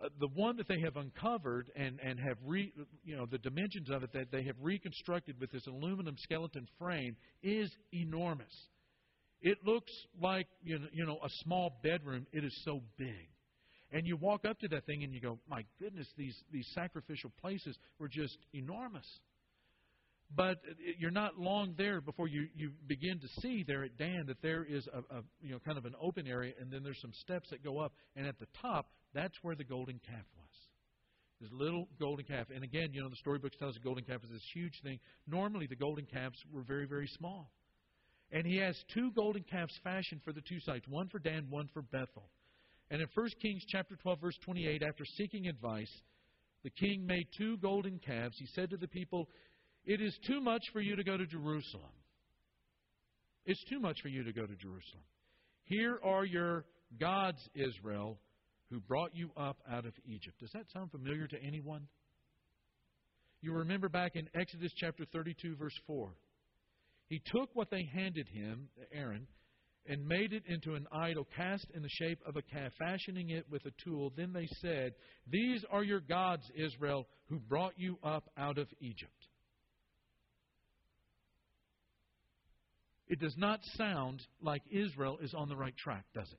Uh, 0.02 0.08
the 0.18 0.28
one 0.28 0.56
that 0.56 0.68
they 0.68 0.80
have 0.80 0.96
uncovered 0.96 1.70
and 1.76 2.00
and 2.02 2.18
have 2.18 2.38
re, 2.42 2.72
you 3.04 3.16
know 3.16 3.26
the 3.26 3.38
dimensions 3.38 3.90
of 3.90 4.02
it 4.02 4.14
that 4.14 4.30
they 4.32 4.44
have 4.44 4.56
reconstructed 4.62 5.38
with 5.38 5.52
this 5.52 5.66
aluminum 5.66 6.16
skeleton 6.16 6.66
frame 6.78 7.14
is 7.42 7.70
enormous. 7.92 8.54
It 9.42 9.58
looks 9.64 9.92
like 10.20 10.46
you 10.62 10.78
know, 11.06 11.18
a 11.22 11.28
small 11.44 11.78
bedroom. 11.82 12.26
It 12.32 12.44
is 12.44 12.62
so 12.64 12.82
big. 12.98 13.28
And 13.92 14.06
you 14.06 14.16
walk 14.16 14.44
up 14.44 14.58
to 14.60 14.68
that 14.68 14.84
thing 14.86 15.04
and 15.04 15.12
you 15.12 15.20
go, 15.20 15.38
"My 15.48 15.64
goodness, 15.78 16.08
these 16.16 16.36
these 16.50 16.68
sacrificial 16.74 17.30
places 17.40 17.78
were 17.98 18.08
just 18.08 18.36
enormous." 18.52 19.06
But 20.34 20.58
uh, 20.68 20.74
you're 20.98 21.12
not 21.12 21.38
long 21.38 21.74
there 21.78 22.00
before 22.00 22.26
you, 22.26 22.48
you 22.54 22.72
begin 22.88 23.20
to 23.20 23.28
see 23.40 23.64
there 23.66 23.84
at 23.84 23.96
Dan 23.96 24.24
that 24.26 24.42
there 24.42 24.64
is 24.64 24.86
a, 24.88 24.98
a 24.98 25.22
you 25.40 25.52
know 25.52 25.60
kind 25.60 25.78
of 25.78 25.84
an 25.84 25.94
open 26.00 26.26
area, 26.26 26.52
and 26.60 26.70
then 26.70 26.82
there's 26.82 27.00
some 27.00 27.12
steps 27.20 27.50
that 27.50 27.62
go 27.62 27.78
up, 27.78 27.92
and 28.16 28.26
at 28.26 28.38
the 28.38 28.46
top 28.60 28.90
that's 29.14 29.34
where 29.42 29.54
the 29.54 29.64
golden 29.64 30.00
calf 30.04 30.24
was. 30.36 30.50
This 31.40 31.50
little 31.52 31.86
golden 32.00 32.24
calf, 32.24 32.46
and 32.52 32.64
again, 32.64 32.88
you 32.92 33.02
know 33.02 33.08
the 33.08 33.16
storybooks 33.16 33.56
tell 33.58 33.68
us 33.68 33.74
the 33.74 33.80
golden 33.80 34.04
calf 34.04 34.24
is 34.24 34.30
this 34.30 34.42
huge 34.52 34.80
thing. 34.82 34.98
Normally, 35.28 35.66
the 35.68 35.76
golden 35.76 36.06
calves 36.06 36.38
were 36.52 36.62
very 36.62 36.86
very 36.86 37.06
small, 37.18 37.52
and 38.32 38.46
he 38.46 38.56
has 38.58 38.76
two 38.92 39.10
golden 39.12 39.44
calves 39.50 39.72
fashioned 39.84 40.22
for 40.24 40.32
the 40.32 40.42
two 40.42 40.60
sites, 40.60 40.86
one 40.88 41.08
for 41.08 41.18
Dan, 41.18 41.46
one 41.48 41.68
for 41.72 41.82
Bethel. 41.82 42.28
And 42.90 43.00
in 43.00 43.08
1 43.14 43.28
Kings 43.42 43.62
chapter 43.68 43.96
12, 43.96 44.20
verse 44.20 44.38
28, 44.44 44.82
after 44.82 45.04
seeking 45.16 45.48
advice, 45.48 45.90
the 46.62 46.70
king 46.70 47.06
made 47.06 47.26
two 47.36 47.56
golden 47.58 47.98
calves. 47.98 48.36
He 48.38 48.46
said 48.54 48.70
to 48.70 48.76
the 48.76 48.88
people, 48.88 49.28
it 49.84 50.00
is 50.00 50.16
too 50.26 50.40
much 50.40 50.62
for 50.72 50.80
you 50.80 50.96
to 50.96 51.04
go 51.04 51.16
to 51.16 51.26
Jerusalem. 51.26 51.92
It's 53.44 53.62
too 53.70 53.78
much 53.78 53.96
for 54.02 54.08
you 54.08 54.24
to 54.24 54.32
go 54.32 54.44
to 54.44 54.56
Jerusalem. 54.56 55.04
Here 55.64 56.00
are 56.04 56.24
your 56.24 56.64
gods, 57.00 57.38
Israel, 57.54 58.18
who 58.70 58.80
brought 58.80 59.14
you 59.14 59.30
up 59.36 59.58
out 59.70 59.86
of 59.86 59.92
Egypt. 60.04 60.38
Does 60.40 60.50
that 60.54 60.64
sound 60.72 60.90
familiar 60.90 61.28
to 61.28 61.36
anyone? 61.40 61.86
You 63.40 63.52
remember 63.52 63.88
back 63.88 64.16
in 64.16 64.28
Exodus 64.34 64.72
chapter 64.76 65.04
32, 65.12 65.54
verse 65.56 65.78
4. 65.86 66.10
He 67.08 67.20
took 67.26 67.50
what 67.54 67.70
they 67.70 67.88
handed 67.94 68.28
him, 68.28 68.68
Aaron, 68.92 69.26
and 69.88 70.06
made 70.06 70.32
it 70.32 70.42
into 70.48 70.74
an 70.74 70.86
idol 70.90 71.26
cast 71.36 71.66
in 71.74 71.82
the 71.82 71.88
shape 71.88 72.18
of 72.26 72.36
a 72.36 72.42
calf, 72.42 72.72
fashioning 72.78 73.30
it 73.30 73.46
with 73.50 73.64
a 73.66 73.72
tool. 73.84 74.12
Then 74.16 74.32
they 74.32 74.48
said, 74.60 74.92
These 75.30 75.64
are 75.70 75.84
your 75.84 76.00
gods, 76.00 76.42
Israel, 76.56 77.06
who 77.28 77.38
brought 77.38 77.74
you 77.76 77.98
up 78.02 78.24
out 78.36 78.58
of 78.58 78.66
Egypt. 78.80 79.28
it 83.08 83.20
does 83.20 83.34
not 83.36 83.60
sound 83.76 84.20
like 84.40 84.62
Israel 84.70 85.18
is 85.22 85.32
on 85.34 85.48
the 85.48 85.56
right 85.56 85.76
track, 85.76 86.04
does 86.14 86.28
it? 86.30 86.38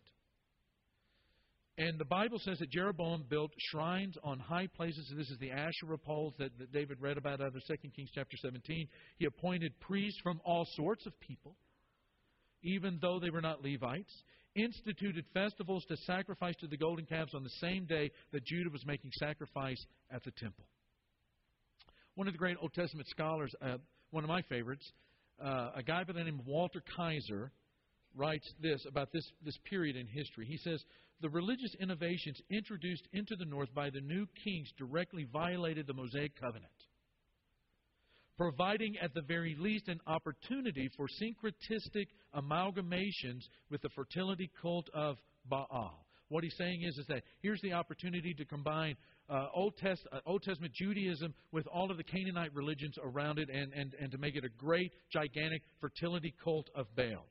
And 1.80 2.00
the 2.00 2.06
Bible 2.06 2.40
says 2.40 2.58
that 2.58 2.72
Jeroboam 2.72 3.26
built 3.30 3.52
shrines 3.70 4.16
on 4.24 4.40
high 4.40 4.66
places. 4.66 5.08
And 5.12 5.20
this 5.20 5.30
is 5.30 5.38
the 5.38 5.52
Asherah 5.52 6.00
poles 6.00 6.34
that, 6.40 6.58
that 6.58 6.72
David 6.72 7.00
read 7.00 7.18
about 7.18 7.40
out 7.40 7.56
of 7.56 7.62
2 7.68 7.90
Kings 7.96 8.10
chapter 8.16 8.36
17. 8.36 8.88
He 9.18 9.26
appointed 9.26 9.80
priests 9.80 10.20
from 10.24 10.42
all 10.44 10.66
sorts 10.76 11.06
of 11.06 11.20
people, 11.20 11.56
even 12.64 12.98
though 13.00 13.20
they 13.20 13.30
were 13.30 13.42
not 13.42 13.64
Levites. 13.64 14.12
Instituted 14.56 15.24
festivals 15.36 15.86
to 15.86 15.98
sacrifice 15.98 16.56
to 16.62 16.68
the 16.68 16.78
golden 16.78 17.06
calves 17.06 17.36
on 17.36 17.44
the 17.44 17.50
same 17.62 17.86
day 17.86 18.10
that 18.32 18.44
Judah 18.44 18.72
was 18.72 18.84
making 18.88 19.12
sacrifice 19.20 19.78
at 20.10 20.24
the 20.24 20.32
temple. 20.32 20.66
One 22.16 22.26
of 22.26 22.34
the 22.34 22.40
great 22.40 22.58
Old 22.60 22.74
Testament 22.74 23.08
scholars, 23.10 23.54
uh, 23.62 23.78
one 24.10 24.24
of 24.24 24.30
my 24.30 24.42
favorites, 24.50 24.92
uh, 25.40 25.70
a 25.76 25.84
guy 25.84 26.04
by 26.04 26.14
the 26.14 26.24
name 26.24 26.40
of 26.40 26.48
Walter 26.48 26.82
Kaiser 26.96 27.52
writes 28.18 28.52
this 28.62 28.84
about 28.88 29.12
this, 29.14 29.26
this 29.44 29.58
period 29.70 29.96
in 29.96 30.08
history. 30.08 30.46
He 30.46 30.58
says, 30.58 30.84
The 31.22 31.30
religious 31.30 31.76
innovations 31.80 32.40
introduced 32.50 33.08
into 33.14 33.36
the 33.36 33.46
North 33.46 33.74
by 33.74 33.90
the 33.90 34.02
new 34.02 34.28
kings 34.44 34.70
directly 34.78 35.28
violated 35.32 35.88
the 35.88 35.94
Mosaic 35.94 36.40
covenant, 36.40 36.72
providing 38.38 38.96
at 39.02 39.14
the 39.14 39.22
very 39.22 39.56
least 39.60 39.88
an 39.88 40.00
opportunity 40.08 40.90
for 40.98 41.08
syncretistic 41.22 42.08
amalgamations 42.36 43.44
with 43.70 43.82
the 43.82 43.90
fertility 43.96 44.52
cult 44.62 44.90
of 44.94 45.18
Baal. 45.50 46.06
What 46.30 46.44
he's 46.44 46.58
saying 46.58 46.84
is, 46.84 46.98
is 46.98 47.06
that 47.08 47.24
here's 47.42 47.62
the 47.62 47.74
opportunity 47.74 48.34
to 48.34 48.46
combine 48.46 48.98
uh, 49.30 49.48
Old, 49.54 49.78
Test, 49.78 50.06
uh, 50.12 50.20
Old 50.26 50.44
Testament 50.44 50.74
Judaism 50.74 51.34
with 51.52 51.68
all 51.68 51.90
of 51.92 51.98
the 51.98 52.04
Canaanite 52.04 52.54
religions 52.54 52.96
around 53.04 53.40
it 53.40 53.50
and, 53.50 53.72
and, 53.74 53.94
and 54.00 54.12
to 54.12 54.18
make 54.18 54.36
it 54.36 54.44
a 54.44 54.50
great, 54.50 54.92
gigantic 55.12 55.62
fertility 55.80 56.34
cult 56.44 56.70
of 56.76 56.88
Baal. 56.96 57.26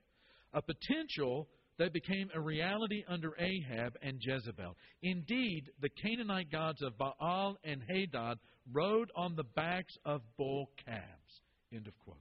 A 0.57 0.63
potential 0.63 1.49
that 1.79 1.93
became 1.93 2.31
a 2.35 2.41
reality 2.41 3.05
under 3.07 3.35
Ahab 3.39 3.97
and 4.03 4.19
Jezebel. 4.21 4.75
Indeed, 5.03 5.71
the 5.81 5.91
Canaanite 5.91 6.51
gods 6.51 6.83
of 6.83 6.97
Baal 6.99 7.59
and 7.63 7.83
Hadad 7.89 8.39
rode 8.73 9.11
on 9.15 9.37
the 9.37 9.45
backs 9.45 9.95
of 10.05 10.23
bull 10.39 10.71
calves. 10.85 11.43
End 11.73 11.87
of 11.87 11.99
quote. 11.99 12.17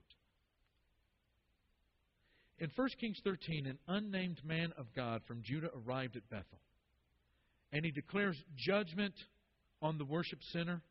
In 2.58 2.70
1 2.74 2.88
Kings 3.00 3.20
13, 3.24 3.66
an 3.66 3.78
unnamed 3.88 4.40
man 4.44 4.72
of 4.78 4.86
God 4.94 5.22
from 5.26 5.42
Judah 5.42 5.70
arrived 5.86 6.16
at 6.16 6.28
Bethel. 6.30 6.60
And 7.72 7.84
he 7.84 7.90
declares 7.90 8.36
judgment 8.56 9.14
on 9.82 9.98
the 9.98 10.04
worship 10.04 10.38
center. 10.52 10.82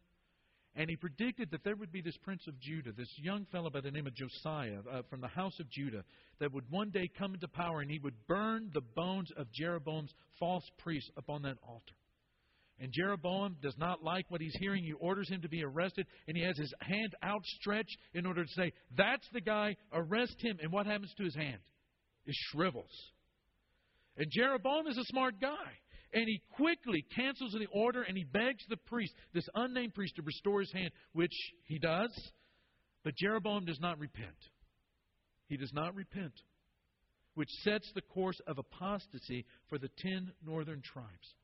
And 0.78 0.90
he 0.90 0.98
predicted 0.98 1.50
that 1.52 1.64
there 1.64 1.78
would 1.78 1.92
be 1.92 2.02
this 2.02 2.18
prince 2.18 2.46
of 2.48 2.60
Judah, 2.60 2.92
this 2.92 3.12
young 3.18 3.46
fellow 3.46 3.70
by 3.70 3.80
the 3.80 3.92
name 3.92 4.08
of 4.08 4.14
Josiah 4.14 4.80
uh, 4.92 5.02
from 5.10 5.22
the 5.22 5.28
house 5.28 5.58
of 5.60 5.70
Judah, 5.70 6.04
that 6.40 6.52
would 6.52 6.70
one 6.70 6.90
day 6.90 7.10
come 7.18 7.34
into 7.34 7.48
power 7.48 7.80
and 7.80 7.90
he 7.90 8.00
would 8.00 8.16
burn 8.28 8.70
the 8.74 8.82
bones 8.82 9.30
of 9.38 9.48
Jeroboam's 9.54 10.14
false 10.38 10.66
priests 10.80 11.10
upon 11.16 11.44
that 11.44 11.58
altar. 11.66 11.96
And 12.80 12.92
Jeroboam 12.92 13.56
does 13.62 13.76
not 13.78 14.04
like 14.04 14.26
what 14.30 14.42
he's 14.42 14.56
hearing. 14.60 14.84
He 14.84 14.92
orders 14.92 15.30
him 15.30 15.42
to 15.44 15.50
be 15.50 15.64
arrested, 15.64 16.08
and 16.28 16.36
he 16.36 16.44
has 16.44 16.58
his 16.58 16.74
hand 16.82 17.16
outstretched 17.24 17.98
in 18.14 18.26
order 18.26 18.44
to 18.44 18.52
say, 18.52 18.74
That's 18.98 19.26
the 19.32 19.40
guy, 19.40 19.78
arrest 19.94 20.36
him. 20.40 20.58
And 20.62 20.74
what 20.74 20.86
happens 20.86 21.14
to 21.18 21.24
his 21.24 21.36
hand? 21.36 21.60
It 22.26 22.36
shrivels. 22.52 22.92
And 24.18 24.28
Jeroboam 24.30 24.88
is 24.88 24.98
a 24.98 25.06
smart 25.06 25.36
guy. 25.40 25.78
And 26.16 26.30
he 26.30 26.42
quickly 26.54 27.06
cancels 27.14 27.52
the 27.52 27.68
order 27.74 28.04
and 28.04 28.18
he 28.18 28.24
begs 28.24 28.64
the 28.70 28.78
priest, 28.78 29.14
this 29.34 29.48
unnamed 29.54 29.94
priest, 29.94 30.16
to 30.16 30.22
restore 30.22 30.62
his 30.62 30.72
hand, 30.72 30.92
which 31.12 31.34
he 31.66 31.78
does. 31.78 32.10
But 33.04 33.18
Jeroboam 33.18 33.66
does 33.66 33.82
not 33.82 34.00
repent. 34.00 34.38
He 35.48 35.58
does 35.58 35.74
not 35.74 35.94
repent, 35.94 36.32
which 37.34 37.50
sets 37.64 37.92
the 37.94 38.02
course 38.02 38.40
of 38.48 38.58
apostasy 38.58 39.46
for 39.68 39.78
the 39.78 39.90
ten 39.98 40.32
northern 40.44 40.82
tribes. 40.82 41.36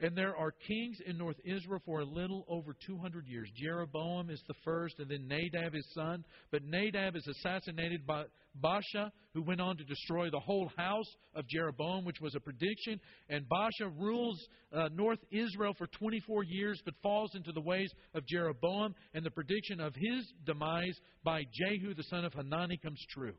And 0.00 0.16
there 0.16 0.36
are 0.36 0.50
kings 0.66 0.98
in 1.06 1.16
North 1.16 1.36
Israel 1.44 1.80
for 1.84 2.00
a 2.00 2.04
little 2.04 2.44
over 2.48 2.74
200 2.86 3.26
years. 3.28 3.48
Jeroboam 3.54 4.28
is 4.28 4.42
the 4.48 4.54
first, 4.64 4.98
and 4.98 5.08
then 5.08 5.28
Nadab, 5.28 5.72
his 5.72 5.86
son. 5.94 6.24
But 6.50 6.64
Nadab 6.64 7.14
is 7.14 7.26
assassinated 7.28 8.04
by 8.04 8.24
Baasha, 8.60 9.12
who 9.34 9.42
went 9.42 9.60
on 9.60 9.76
to 9.76 9.84
destroy 9.84 10.30
the 10.30 10.40
whole 10.40 10.70
house 10.76 11.06
of 11.34 11.46
Jeroboam, 11.48 12.04
which 12.04 12.20
was 12.20 12.34
a 12.34 12.40
prediction. 12.40 12.98
And 13.28 13.46
Baasha 13.48 13.90
rules 13.96 14.44
uh, 14.72 14.88
North 14.92 15.20
Israel 15.30 15.74
for 15.78 15.86
24 15.86 16.42
years, 16.44 16.80
but 16.84 16.94
falls 17.00 17.30
into 17.36 17.52
the 17.52 17.60
ways 17.60 17.90
of 18.14 18.26
Jeroboam, 18.26 18.94
and 19.14 19.24
the 19.24 19.30
prediction 19.30 19.80
of 19.80 19.94
his 19.94 20.32
demise 20.44 20.96
by 21.22 21.44
Jehu, 21.52 21.94
the 21.94 22.02
son 22.04 22.24
of 22.24 22.34
Hanani, 22.34 22.78
comes 22.82 23.00
true. 23.10 23.34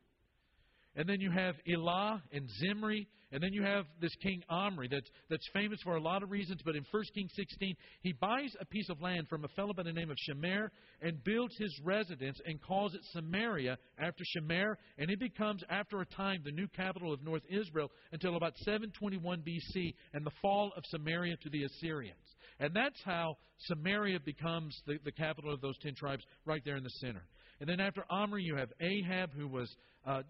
And 0.95 1.07
then 1.07 1.19
you 1.19 1.31
have 1.31 1.55
Elah 1.67 2.23
and 2.31 2.49
Zimri. 2.59 3.07
And 3.31 3.43
then 3.43 3.51
you 3.51 3.63
have 3.63 3.85
this 3.99 4.15
king 4.23 4.41
Omri 4.49 4.87
that's, 4.87 5.09
that's 5.29 5.45
famous 5.53 5.79
for 5.83 5.97
a 5.97 6.01
lot 6.01 6.23
of 6.23 6.31
reasons. 6.31 6.61
But 6.63 6.75
in 6.75 6.85
1 6.89 7.03
Kings 7.13 7.31
16, 7.35 7.75
he 8.01 8.13
buys 8.13 8.55
a 8.61 8.65
piece 8.65 8.89
of 8.89 9.01
land 9.01 9.27
from 9.27 9.43
a 9.43 9.49
fellow 9.49 9.73
by 9.73 9.83
the 9.83 9.91
name 9.91 10.09
of 10.09 10.15
Shemer 10.29 10.69
and 11.01 11.21
builds 11.23 11.53
his 11.57 11.77
residence 11.83 12.39
and 12.45 12.61
calls 12.61 12.93
it 12.93 13.01
Samaria 13.11 13.77
after 13.99 14.23
Shemer. 14.23 14.75
And 14.97 15.09
it 15.09 15.19
becomes, 15.19 15.63
after 15.69 15.99
a 15.99 16.05
time, 16.05 16.43
the 16.45 16.51
new 16.51 16.67
capital 16.69 17.11
of 17.11 17.23
North 17.23 17.43
Israel 17.49 17.91
until 18.13 18.37
about 18.37 18.55
721 18.59 19.41
BC 19.41 19.93
and 20.13 20.25
the 20.25 20.31
fall 20.41 20.71
of 20.77 20.83
Samaria 20.85 21.35
to 21.41 21.49
the 21.49 21.63
Assyrians. 21.63 22.35
And 22.59 22.73
that's 22.73 23.01
how 23.03 23.35
Samaria 23.67 24.19
becomes 24.21 24.79
the, 24.85 24.97
the 25.03 25.11
capital 25.11 25.53
of 25.53 25.59
those 25.59 25.77
ten 25.79 25.93
tribes 25.95 26.23
right 26.45 26.61
there 26.63 26.77
in 26.77 26.83
the 26.83 26.89
center. 26.89 27.23
And 27.59 27.69
then 27.69 27.79
after 27.79 28.03
Omri, 28.09 28.43
you 28.43 28.55
have 28.55 28.69
Ahab, 28.81 29.31
who 29.33 29.47
was 29.47 29.73
uh, 30.05 30.23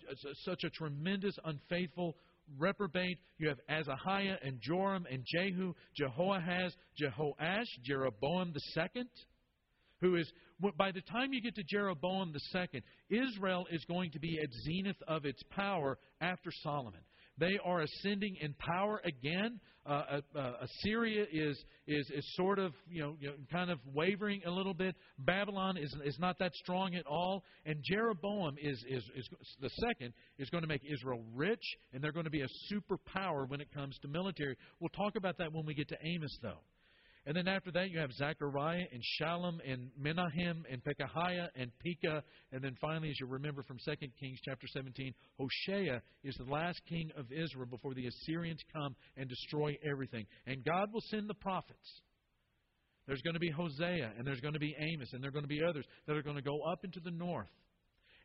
such 0.43 0.63
a 0.63 0.69
tremendous, 0.69 1.35
unfaithful 1.43 2.15
reprobate. 2.57 3.17
You 3.37 3.49
have 3.49 3.59
Ahaziah 3.67 4.37
and 4.43 4.59
Joram 4.61 5.05
and 5.11 5.23
Jehu, 5.25 5.73
Jehoahaz, 5.95 6.73
Jehoash, 7.01 7.67
Jeroboam 7.83 8.51
the 8.53 8.61
second, 8.73 9.09
who 10.01 10.15
is 10.15 10.31
by 10.77 10.91
the 10.91 11.01
time 11.01 11.33
you 11.33 11.41
get 11.41 11.55
to 11.55 11.63
Jeroboam 11.63 12.31
the 12.31 12.39
second, 12.51 12.83
Israel 13.09 13.65
is 13.71 13.83
going 13.85 14.11
to 14.11 14.19
be 14.19 14.39
at 14.41 14.49
zenith 14.63 15.01
of 15.07 15.25
its 15.25 15.41
power 15.49 15.97
after 16.21 16.49
Solomon. 16.63 17.01
They 17.37 17.59
are 17.63 17.81
ascending 17.81 18.37
in 18.41 18.53
power 18.53 19.01
again. 19.03 19.59
Uh, 19.85 20.19
uh, 20.35 20.39
uh, 20.39 20.53
Assyria 20.61 21.25
is, 21.31 21.63
is 21.85 22.09
is 22.09 22.35
sort 22.35 22.57
of 22.57 22.73
you 22.89 23.01
know, 23.03 23.15
you 23.19 23.27
know 23.27 23.35
kind 23.51 23.69
of 23.69 23.77
wavering 23.93 24.41
a 24.45 24.49
little 24.49 24.73
bit. 24.73 24.95
Babylon 25.19 25.77
is 25.77 25.95
is 26.03 26.17
not 26.17 26.39
that 26.39 26.55
strong 26.55 26.95
at 26.95 27.05
all. 27.05 27.43
And 27.65 27.83
Jeroboam 27.83 28.55
is 28.59 28.83
is, 28.89 29.03
is 29.15 29.29
the 29.61 29.69
second 29.87 30.13
is 30.39 30.49
going 30.49 30.63
to 30.63 30.67
make 30.67 30.81
Israel 30.91 31.23
rich, 31.35 31.63
and 31.93 32.03
they're 32.03 32.13
going 32.13 32.25
to 32.25 32.31
be 32.31 32.41
a 32.41 32.47
superpower 32.73 33.47
when 33.47 33.61
it 33.61 33.71
comes 33.73 33.97
to 34.01 34.07
military. 34.07 34.55
We'll 34.79 34.89
talk 34.89 35.15
about 35.15 35.37
that 35.37 35.53
when 35.53 35.65
we 35.65 35.75
get 35.75 35.89
to 35.89 35.97
Amos, 36.03 36.35
though. 36.41 36.61
And 37.27 37.35
then 37.35 37.47
after 37.47 37.71
that, 37.71 37.89
you 37.89 37.99
have 37.99 38.11
Zechariah 38.13 38.85
and 38.91 39.01
Shallum 39.19 39.57
and 39.67 39.89
Menahem 39.97 40.63
and 40.71 40.81
Pekahiah 40.83 41.47
and 41.55 41.71
Pekah. 41.79 42.23
And 42.51 42.63
then 42.63 42.75
finally, 42.79 43.09
as 43.09 43.19
you 43.19 43.25
remember 43.25 43.63
from 43.63 43.77
2 43.83 43.95
Kings 44.19 44.39
chapter 44.43 44.67
17, 44.67 45.11
Hoshea 45.39 46.01
is 46.23 46.35
the 46.35 46.51
last 46.51 46.79
king 46.87 47.09
of 47.17 47.25
Israel 47.31 47.65
before 47.65 47.95
the 47.95 48.05
Assyrians 48.05 48.61
come 48.71 48.95
and 49.17 49.27
destroy 49.27 49.75
everything. 49.89 50.27
And 50.45 50.63
God 50.63 50.93
will 50.93 51.03
send 51.09 51.27
the 51.27 51.33
prophets. 51.35 52.01
There's 53.07 53.21
going 53.21 53.35
to 53.35 53.39
be 53.39 53.51
Hosea, 53.51 54.13
and 54.17 54.25
there's 54.25 54.41
going 54.41 54.53
to 54.53 54.59
be 54.59 54.75
Amos, 54.77 55.13
and 55.13 55.21
there 55.21 55.29
are 55.29 55.33
going 55.33 55.43
to 55.43 55.49
be 55.49 55.61
others 55.67 55.85
that 56.07 56.15
are 56.15 56.23
going 56.23 56.37
to 56.37 56.41
go 56.41 56.61
up 56.71 56.83
into 56.83 56.99
the 56.99 57.11
north. 57.11 57.47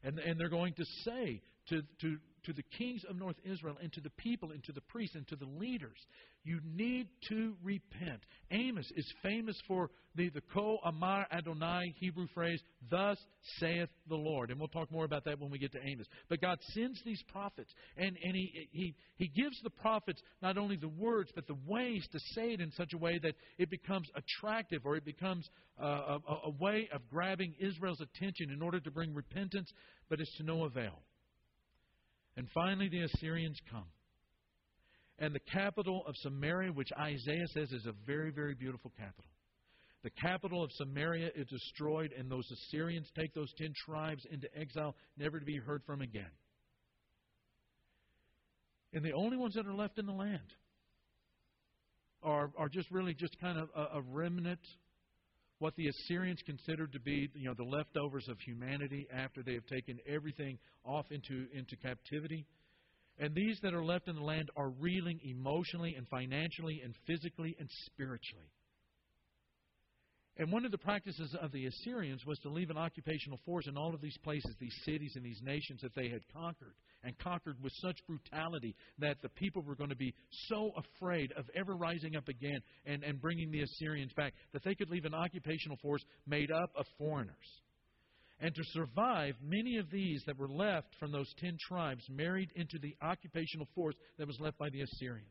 And, 0.02 0.18
and 0.18 0.38
they're 0.38 0.48
going 0.48 0.74
to 0.74 0.84
say 1.04 1.42
to, 1.68 1.82
to, 2.00 2.16
to 2.44 2.52
the 2.52 2.62
kings 2.78 3.02
of 3.08 3.16
North 3.16 3.36
Israel 3.44 3.76
and 3.82 3.92
to 3.92 4.00
the 4.00 4.10
people 4.10 4.50
and 4.52 4.62
to 4.64 4.72
the 4.72 4.80
priests 4.82 5.16
and 5.16 5.26
to 5.28 5.36
the 5.36 5.46
leaders. 5.46 5.98
You 6.42 6.58
need 6.64 7.08
to 7.28 7.54
repent. 7.62 8.20
Amos 8.50 8.90
is 8.96 9.06
famous 9.22 9.60
for 9.68 9.90
the, 10.16 10.30
the 10.30 10.40
Ko 10.54 10.78
Amar 10.84 11.26
Adonai 11.30 11.94
Hebrew 11.98 12.26
phrase, 12.34 12.60
Thus 12.90 13.18
saith 13.58 13.90
the 14.08 14.16
Lord. 14.16 14.50
And 14.50 14.58
we'll 14.58 14.68
talk 14.68 14.90
more 14.90 15.04
about 15.04 15.24
that 15.26 15.38
when 15.38 15.50
we 15.50 15.58
get 15.58 15.72
to 15.72 15.78
Amos. 15.84 16.06
But 16.30 16.40
God 16.40 16.58
sends 16.72 17.00
these 17.04 17.22
prophets, 17.30 17.70
and, 17.96 18.16
and 18.24 18.34
he, 18.34 18.68
he, 18.72 18.94
he 19.16 19.28
gives 19.28 19.60
the 19.62 19.70
prophets 19.70 20.22
not 20.40 20.56
only 20.56 20.76
the 20.76 20.88
words, 20.88 21.30
but 21.34 21.46
the 21.46 21.58
ways 21.66 22.06
to 22.10 22.18
say 22.34 22.52
it 22.52 22.60
in 22.60 22.72
such 22.72 22.94
a 22.94 22.98
way 22.98 23.18
that 23.22 23.34
it 23.58 23.68
becomes 23.68 24.08
attractive 24.16 24.86
or 24.86 24.96
it 24.96 25.04
becomes 25.04 25.46
uh, 25.80 26.18
a, 26.26 26.34
a 26.46 26.50
way 26.58 26.88
of 26.92 27.06
grabbing 27.10 27.54
Israel's 27.60 28.00
attention 28.00 28.50
in 28.50 28.62
order 28.62 28.80
to 28.80 28.90
bring 28.90 29.14
repentance, 29.14 29.70
but 30.08 30.20
it's 30.20 30.34
to 30.38 30.42
no 30.42 30.64
avail. 30.64 31.02
And 32.36 32.48
finally, 32.54 32.88
the 32.88 33.02
Assyrians 33.02 33.58
come. 33.70 33.86
And 35.18 35.34
the 35.34 35.40
capital 35.52 36.02
of 36.06 36.14
Samaria, 36.18 36.72
which 36.72 36.88
Isaiah 36.98 37.46
says 37.52 37.70
is 37.72 37.86
a 37.86 37.92
very, 38.06 38.30
very 38.30 38.54
beautiful 38.54 38.92
capital. 38.96 39.30
The 40.02 40.10
capital 40.10 40.64
of 40.64 40.70
Samaria 40.72 41.30
is 41.34 41.46
destroyed, 41.48 42.12
and 42.16 42.30
those 42.30 42.50
Assyrians 42.50 43.06
take 43.18 43.34
those 43.34 43.52
ten 43.58 43.74
tribes 43.84 44.24
into 44.30 44.48
exile, 44.58 44.96
never 45.18 45.38
to 45.38 45.44
be 45.44 45.58
heard 45.58 45.82
from 45.84 46.00
again. 46.00 46.30
And 48.94 49.04
the 49.04 49.12
only 49.12 49.36
ones 49.36 49.54
that 49.54 49.66
are 49.66 49.74
left 49.74 49.98
in 49.98 50.06
the 50.06 50.12
land 50.12 50.54
are, 52.22 52.50
are 52.56 52.68
just 52.68 52.90
really 52.90 53.14
just 53.14 53.38
kind 53.40 53.58
of 53.58 53.68
a, 53.76 53.98
a 53.98 54.02
remnant 54.02 54.60
what 55.60 55.76
the 55.76 55.88
Assyrians 55.88 56.40
considered 56.44 56.92
to 56.94 57.00
be 57.00 57.30
you 57.34 57.46
know, 57.46 57.54
the 57.54 57.62
leftovers 57.62 58.26
of 58.28 58.40
humanity 58.40 59.06
after 59.14 59.42
they 59.42 59.54
have 59.54 59.66
taken 59.66 59.98
everything 60.08 60.58
off 60.84 61.06
into, 61.10 61.46
into 61.52 61.76
captivity. 61.76 62.46
And 63.18 63.34
these 63.34 63.58
that 63.62 63.74
are 63.74 63.84
left 63.84 64.08
in 64.08 64.16
the 64.16 64.22
land 64.22 64.50
are 64.56 64.70
reeling 64.70 65.20
emotionally 65.22 65.94
and 65.94 66.08
financially 66.08 66.80
and 66.82 66.94
physically 67.06 67.54
and 67.60 67.68
spiritually. 67.84 68.50
And 70.38 70.50
one 70.50 70.64
of 70.64 70.70
the 70.70 70.78
practices 70.78 71.36
of 71.38 71.52
the 71.52 71.66
Assyrians 71.66 72.24
was 72.24 72.38
to 72.38 72.48
leave 72.48 72.70
an 72.70 72.78
occupational 72.78 73.38
force 73.44 73.66
in 73.66 73.76
all 73.76 73.94
of 73.94 74.00
these 74.00 74.16
places, 74.24 74.54
these 74.58 74.74
cities, 74.86 75.12
and 75.14 75.22
these 75.22 75.42
nations 75.44 75.82
that 75.82 75.94
they 75.94 76.08
had 76.08 76.22
conquered, 76.32 76.74
and 77.04 77.18
conquered 77.18 77.56
with 77.62 77.72
such 77.80 77.98
brutality 78.06 78.74
that 78.98 79.22
the 79.22 79.28
people 79.30 79.62
were 79.62 79.74
going 79.74 79.90
to 79.90 79.96
be 79.96 80.14
so 80.48 80.72
afraid 80.76 81.32
of 81.36 81.44
ever 81.56 81.74
rising 81.74 82.16
up 82.16 82.28
again 82.28 82.60
and, 82.86 83.02
and 83.02 83.20
bringing 83.20 83.50
the 83.50 83.62
Assyrians 83.62 84.12
back 84.14 84.34
that 84.52 84.62
they 84.64 84.74
could 84.74 84.90
leave 84.90 85.04
an 85.04 85.14
occupational 85.14 85.78
force 85.82 86.04
made 86.26 86.50
up 86.50 86.70
of 86.76 86.84
foreigners. 86.98 87.36
And 88.40 88.54
to 88.54 88.62
survive, 88.72 89.34
many 89.42 89.76
of 89.76 89.90
these 89.90 90.22
that 90.26 90.38
were 90.38 90.48
left 90.48 90.88
from 90.98 91.12
those 91.12 91.30
ten 91.38 91.56
tribes 91.68 92.02
married 92.08 92.50
into 92.56 92.78
the 92.80 92.96
occupational 93.02 93.68
force 93.74 93.94
that 94.18 94.26
was 94.26 94.40
left 94.40 94.58
by 94.58 94.70
the 94.70 94.80
Assyrians. 94.80 95.28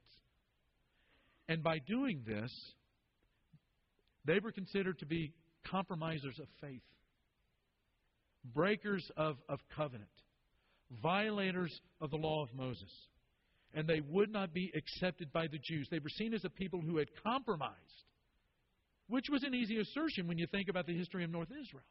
And 1.48 1.64
by 1.64 1.80
doing 1.88 2.24
this, 2.28 2.52
they 4.26 4.40
were 4.40 4.52
considered 4.52 5.00
to 5.00 5.08
be 5.08 5.34
compromisers 5.66 6.38
of 6.40 6.48
faith, 6.62 6.84
breakers 8.54 9.10
of, 9.18 9.38
of 9.50 9.60
covenant, 9.76 10.10
violators 11.02 11.80
of 12.02 12.12
the 12.12 12.18
law 12.18 12.44
of 12.44 12.54
Moses. 12.54 12.92
And 13.74 13.88
they 13.88 14.02
would 14.02 14.32
not 14.32 14.54
be 14.54 14.72
accepted 14.76 15.32
by 15.32 15.48
the 15.48 15.60
Jews. 15.60 15.88
They 15.92 16.00
were 16.00 16.10
seen 16.10 16.34
as 16.34 16.44
a 16.44 16.50
people 16.50 16.82
who 16.82 16.98
had 16.98 17.10
compromised, 17.24 17.76
which 19.08 19.30
was 19.30 19.44
an 19.44 19.54
easy 19.54 19.80
assertion 19.80 20.28
when 20.28 20.40
you 20.40 20.48
think 20.48 20.70
about 20.70 20.88
the 20.88 20.98
history 20.98 21.24
of 21.24 21.30
North 21.30 21.50
Israel. 21.52 21.84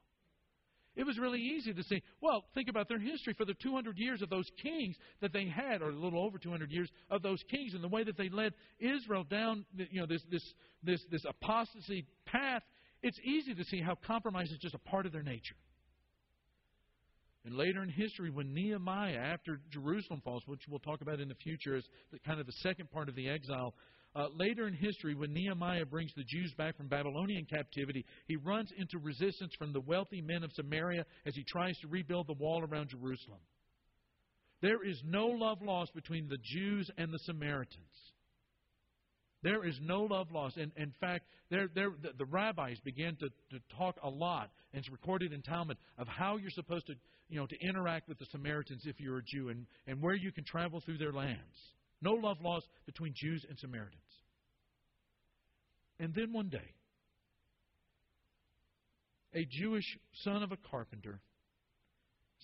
It 0.96 1.06
was 1.06 1.16
really 1.16 1.40
easy 1.40 1.72
to 1.72 1.82
say, 1.84 2.02
well, 2.20 2.44
think 2.54 2.68
about 2.68 2.88
their 2.88 2.98
history 2.98 3.32
for 3.32 3.44
the 3.44 3.54
200 3.54 3.96
years 3.96 4.20
of 4.20 4.30
those 4.30 4.50
kings 4.60 4.96
that 5.20 5.32
they 5.32 5.46
had, 5.46 5.80
or 5.80 5.90
a 5.90 5.94
little 5.94 6.24
over 6.24 6.38
200 6.38 6.72
years 6.72 6.90
of 7.08 7.22
those 7.22 7.40
kings, 7.48 7.72
and 7.72 7.84
the 7.84 7.88
way 7.88 8.02
that 8.02 8.16
they 8.16 8.28
led 8.28 8.52
Israel 8.80 9.22
down, 9.22 9.64
you 9.76 10.00
know, 10.00 10.06
this 10.06 10.22
this 10.28 10.42
this 10.82 11.00
this 11.08 11.24
apostasy 11.24 12.04
path. 12.26 12.62
It's 13.00 13.18
easy 13.22 13.54
to 13.54 13.64
see 13.66 13.80
how 13.80 13.94
compromise 13.94 14.50
is 14.50 14.58
just 14.58 14.74
a 14.74 14.78
part 14.78 15.06
of 15.06 15.12
their 15.12 15.22
nature. 15.22 15.54
And 17.44 17.56
later 17.56 17.82
in 17.82 17.88
history, 17.88 18.30
when 18.30 18.52
Nehemiah, 18.52 19.16
after 19.16 19.60
Jerusalem 19.70 20.20
falls, 20.24 20.42
which 20.46 20.60
we'll 20.68 20.80
talk 20.80 21.00
about 21.00 21.20
in 21.20 21.28
the 21.28 21.34
future 21.36 21.76
as 21.76 21.84
the, 22.12 22.18
kind 22.20 22.40
of 22.40 22.46
the 22.46 22.52
second 22.62 22.90
part 22.90 23.08
of 23.08 23.14
the 23.14 23.28
exile, 23.28 23.74
uh, 24.16 24.26
later 24.34 24.66
in 24.66 24.74
history, 24.74 25.14
when 25.14 25.32
Nehemiah 25.32 25.86
brings 25.86 26.12
the 26.16 26.24
Jews 26.24 26.52
back 26.58 26.76
from 26.76 26.88
Babylonian 26.88 27.44
captivity, 27.44 28.04
he 28.26 28.36
runs 28.36 28.70
into 28.76 28.98
resistance 28.98 29.52
from 29.58 29.72
the 29.72 29.80
wealthy 29.80 30.20
men 30.20 30.42
of 30.42 30.52
Samaria 30.52 31.04
as 31.26 31.34
he 31.34 31.44
tries 31.44 31.78
to 31.80 31.88
rebuild 31.88 32.26
the 32.26 32.32
wall 32.32 32.64
around 32.64 32.88
Jerusalem. 32.88 33.40
There 34.60 34.84
is 34.84 35.00
no 35.04 35.26
love 35.26 35.62
lost 35.62 35.94
between 35.94 36.28
the 36.28 36.38
Jews 36.42 36.90
and 36.98 37.12
the 37.12 37.18
Samaritans. 37.20 37.84
There 39.42 39.64
is 39.64 39.78
no 39.80 40.02
love 40.02 40.32
lost. 40.32 40.56
And 40.56 40.72
in 40.76 40.92
fact, 41.00 41.26
they're, 41.50 41.68
they're, 41.72 41.92
the, 42.02 42.10
the, 42.18 42.24
rabbis 42.24 42.78
began 42.84 43.14
to, 43.16 43.28
to 43.28 43.76
talk 43.76 43.96
a 44.02 44.08
lot, 44.08 44.50
and 44.72 44.80
it's 44.80 44.90
recorded 44.90 45.32
in 45.32 45.42
Talmud, 45.42 45.76
of 45.96 46.08
how 46.08 46.36
you're 46.38 46.50
supposed 46.50 46.86
to, 46.88 46.94
you 47.28 47.38
know, 47.38 47.46
to 47.46 47.56
interact 47.60 48.08
with 48.08 48.18
the 48.18 48.26
Samaritans 48.32 48.82
if 48.84 48.98
you're 49.00 49.18
a 49.18 49.22
Jew 49.22 49.50
and, 49.50 49.66
and 49.86 50.02
where 50.02 50.14
you 50.14 50.32
can 50.32 50.44
travel 50.44 50.80
through 50.84 50.98
their 50.98 51.12
lands. 51.12 51.40
No 52.00 52.12
love 52.12 52.38
laws 52.42 52.62
between 52.86 53.12
Jews 53.16 53.44
and 53.48 53.58
Samaritans. 53.58 54.02
And 56.00 56.14
then 56.14 56.32
one 56.32 56.48
day, 56.48 56.74
a 59.34 59.46
Jewish 59.50 59.84
son 60.24 60.42
of 60.42 60.52
a 60.52 60.56
carpenter 60.70 61.20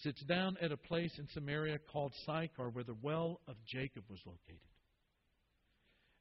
sits 0.02 0.22
down 0.24 0.56
at 0.60 0.72
a 0.72 0.76
place 0.76 1.12
in 1.18 1.28
Samaria 1.32 1.78
called 1.90 2.12
Sychar 2.26 2.70
where 2.70 2.84
the 2.84 2.96
well 3.00 3.40
of 3.46 3.54
Jacob 3.66 4.04
was 4.10 4.18
located. 4.26 4.58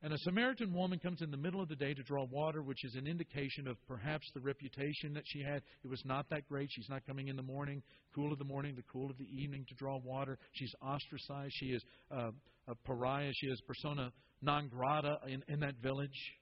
And 0.03 0.11
a 0.11 0.17
Samaritan 0.17 0.73
woman 0.73 0.99
comes 0.99 1.21
in 1.21 1.31
the 1.31 1.37
middle 1.37 1.61
of 1.61 1.69
the 1.69 1.77
day 1.77 1.93
to 1.93 2.03
draw 2.03 2.25
water, 2.25 2.61
which 2.61 2.83
is 2.83 2.95
an 2.95 3.07
indication 3.07 3.69
of 3.69 3.77
perhaps 3.87 4.29
the 4.33 4.41
reputation 4.41 5.13
that 5.13 5.23
she 5.25 5.41
had. 5.41 5.61
It 5.81 5.87
was 5.87 6.01
not 6.03 6.25
that 6.29 6.45
great. 6.49 6.67
She's 6.69 6.89
not 6.89 7.05
coming 7.07 7.29
in 7.29 7.37
the 7.37 7.41
morning, 7.41 7.81
cool 8.13 8.33
of 8.33 8.37
the 8.37 8.43
morning, 8.43 8.75
the 8.75 8.83
cool 8.91 9.09
of 9.09 9.17
the 9.17 9.27
evening 9.33 9.65
to 9.69 9.75
draw 9.75 9.97
water. 10.03 10.37
She's 10.51 10.73
ostracized. 10.81 11.53
She 11.55 11.67
is 11.67 11.81
uh, 12.11 12.31
a 12.67 12.75
pariah. 12.83 13.31
She 13.33 13.47
is 13.47 13.61
persona 13.65 14.11
non 14.41 14.67
grata 14.67 15.19
in, 15.25 15.41
in 15.47 15.61
that 15.61 15.75
village. 15.81 16.33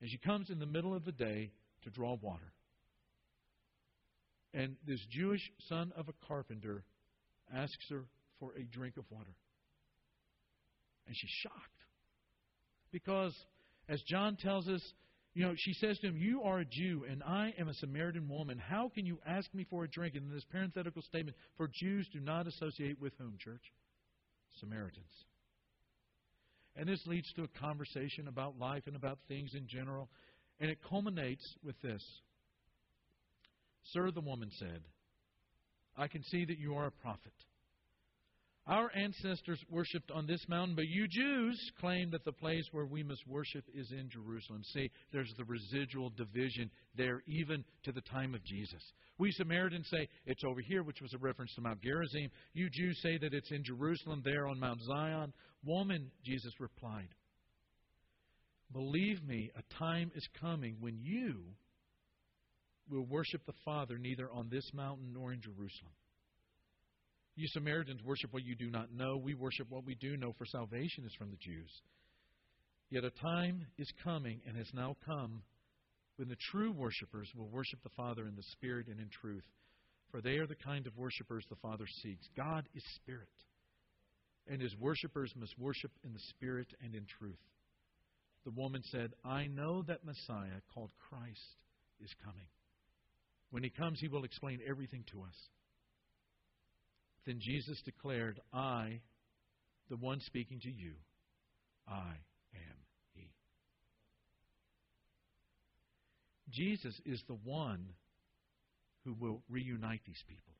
And 0.00 0.08
she 0.10 0.16
comes 0.16 0.48
in 0.48 0.58
the 0.58 0.66
middle 0.66 0.96
of 0.96 1.04
the 1.04 1.12
day 1.12 1.50
to 1.84 1.90
draw 1.90 2.16
water. 2.22 2.54
And 4.54 4.76
this 4.86 5.00
Jewish 5.10 5.42
son 5.68 5.92
of 5.94 6.08
a 6.08 6.26
carpenter 6.26 6.84
asks 7.54 7.84
her 7.90 8.04
for 8.38 8.52
a 8.58 8.62
drink 8.62 8.96
of 8.96 9.04
water. 9.10 9.36
And 11.06 11.14
she's 11.14 11.30
shocked. 11.42 11.79
Because, 12.92 13.34
as 13.88 14.00
John 14.02 14.36
tells 14.36 14.68
us, 14.68 14.82
you 15.34 15.44
know, 15.44 15.54
she 15.56 15.74
says 15.74 15.98
to 16.00 16.08
him, 16.08 16.16
You 16.16 16.42
are 16.42 16.58
a 16.58 16.64
Jew, 16.64 17.04
and 17.08 17.22
I 17.22 17.54
am 17.58 17.68
a 17.68 17.74
Samaritan 17.74 18.28
woman. 18.28 18.58
How 18.58 18.90
can 18.92 19.06
you 19.06 19.18
ask 19.26 19.52
me 19.54 19.64
for 19.70 19.84
a 19.84 19.88
drink? 19.88 20.16
And 20.16 20.30
this 20.30 20.44
parenthetical 20.50 21.02
statement, 21.02 21.36
for 21.56 21.68
Jews 21.72 22.08
do 22.12 22.20
not 22.20 22.46
associate 22.46 23.00
with 23.00 23.12
whom, 23.18 23.36
church? 23.38 23.62
Samaritans. 24.58 25.12
And 26.76 26.88
this 26.88 27.04
leads 27.06 27.32
to 27.34 27.44
a 27.44 27.60
conversation 27.60 28.28
about 28.28 28.58
life 28.58 28.84
and 28.86 28.96
about 28.96 29.18
things 29.28 29.50
in 29.54 29.66
general. 29.68 30.08
And 30.58 30.70
it 30.70 30.78
culminates 30.88 31.44
with 31.64 31.80
this 31.82 32.02
Sir, 33.92 34.10
the 34.10 34.20
woman 34.20 34.50
said, 34.58 34.82
I 35.96 36.06
can 36.08 36.22
see 36.24 36.44
that 36.44 36.58
you 36.58 36.74
are 36.74 36.86
a 36.86 36.90
prophet. 36.90 37.32
Our 38.70 38.88
ancestors 38.94 39.58
worshipped 39.68 40.12
on 40.12 40.28
this 40.28 40.46
mountain, 40.48 40.76
but 40.76 40.86
you 40.86 41.08
Jews 41.08 41.60
claim 41.80 42.08
that 42.12 42.24
the 42.24 42.30
place 42.30 42.62
where 42.70 42.86
we 42.86 43.02
must 43.02 43.26
worship 43.26 43.64
is 43.74 43.90
in 43.90 44.08
Jerusalem. 44.08 44.62
See, 44.72 44.88
there's 45.12 45.34
the 45.36 45.44
residual 45.44 46.10
division 46.10 46.70
there, 46.96 47.20
even 47.26 47.64
to 47.82 47.90
the 47.90 48.00
time 48.02 48.32
of 48.32 48.44
Jesus. 48.44 48.80
We 49.18 49.32
Samaritans 49.32 49.88
say 49.90 50.06
it's 50.24 50.44
over 50.44 50.60
here, 50.60 50.84
which 50.84 51.02
was 51.02 51.12
a 51.14 51.18
reference 51.18 51.52
to 51.56 51.62
Mount 51.62 51.82
Gerizim. 51.82 52.30
You 52.52 52.70
Jews 52.70 52.96
say 53.02 53.18
that 53.18 53.34
it's 53.34 53.50
in 53.50 53.64
Jerusalem, 53.64 54.22
there 54.24 54.46
on 54.46 54.60
Mount 54.60 54.80
Zion. 54.82 55.32
Woman, 55.64 56.08
Jesus 56.24 56.52
replied, 56.60 57.08
Believe 58.72 59.20
me, 59.24 59.50
a 59.56 59.74
time 59.74 60.12
is 60.14 60.28
coming 60.40 60.76
when 60.78 60.96
you 61.00 61.42
will 62.88 63.06
worship 63.06 63.44
the 63.46 63.52
Father 63.64 63.98
neither 63.98 64.30
on 64.30 64.48
this 64.48 64.70
mountain 64.72 65.12
nor 65.12 65.32
in 65.32 65.40
Jerusalem. 65.40 65.90
You 67.40 67.48
Samaritans 67.48 68.02
worship 68.04 68.34
what 68.34 68.44
you 68.44 68.54
do 68.54 68.68
not 68.68 68.92
know. 68.92 69.16
We 69.16 69.32
worship 69.32 69.66
what 69.70 69.86
we 69.86 69.94
do 69.94 70.14
know, 70.18 70.34
for 70.36 70.44
salvation 70.44 71.06
is 71.06 71.14
from 71.14 71.30
the 71.30 71.38
Jews. 71.38 71.70
Yet 72.90 73.02
a 73.02 73.10
time 73.10 73.64
is 73.78 73.90
coming 74.04 74.42
and 74.46 74.58
has 74.58 74.68
now 74.74 74.94
come 75.06 75.40
when 76.16 76.28
the 76.28 76.36
true 76.50 76.70
worshippers 76.70 77.30
will 77.34 77.48
worship 77.48 77.82
the 77.82 77.96
Father 77.96 78.26
in 78.26 78.36
the 78.36 78.42
Spirit 78.52 78.88
and 78.88 79.00
in 79.00 79.08
truth, 79.08 79.46
for 80.10 80.20
they 80.20 80.36
are 80.36 80.46
the 80.46 80.54
kind 80.54 80.86
of 80.86 80.98
worshippers 80.98 81.46
the 81.48 81.56
Father 81.62 81.86
seeks. 82.02 82.28
God 82.36 82.68
is 82.74 82.82
Spirit, 82.96 83.32
and 84.46 84.60
his 84.60 84.76
worshippers 84.76 85.32
must 85.34 85.58
worship 85.58 85.92
in 86.04 86.12
the 86.12 86.26
Spirit 86.36 86.68
and 86.84 86.94
in 86.94 87.06
truth. 87.18 87.40
The 88.44 88.50
woman 88.50 88.82
said, 88.92 89.12
I 89.24 89.46
know 89.46 89.82
that 89.88 90.04
Messiah, 90.04 90.60
called 90.74 90.90
Christ, 91.08 91.56
is 92.04 92.10
coming. 92.22 92.48
When 93.50 93.62
he 93.62 93.70
comes, 93.70 93.98
he 93.98 94.08
will 94.08 94.24
explain 94.24 94.60
everything 94.68 95.04
to 95.12 95.22
us. 95.22 95.34
Then 97.30 97.38
Jesus 97.38 97.80
declared, 97.84 98.40
I, 98.52 98.98
the 99.88 99.96
one 99.96 100.18
speaking 100.18 100.58
to 100.64 100.68
you, 100.68 100.94
I 101.86 102.10
am 102.56 102.76
He. 103.14 103.30
Jesus 106.50 107.00
is 107.06 107.22
the 107.28 107.38
one 107.44 107.86
who 109.04 109.14
will 109.14 109.42
reunite 109.48 110.00
these 110.04 110.24
people 110.26 110.54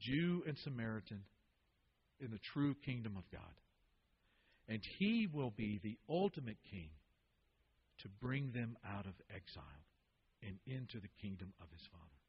Jew 0.00 0.42
and 0.46 0.58
Samaritan 0.64 1.22
in 2.22 2.30
the 2.30 2.40
true 2.52 2.74
kingdom 2.84 3.16
of 3.16 3.24
God. 3.32 3.40
And 4.68 4.82
He 4.98 5.26
will 5.32 5.54
be 5.56 5.80
the 5.82 5.96
ultimate 6.10 6.58
King 6.70 6.90
to 8.02 8.08
bring 8.20 8.52
them 8.52 8.76
out 8.86 9.06
of 9.06 9.14
exile 9.34 9.64
and 10.42 10.58
into 10.66 11.00
the 11.00 11.08
kingdom 11.22 11.54
of 11.58 11.68
His 11.72 11.88
Father. 11.90 12.19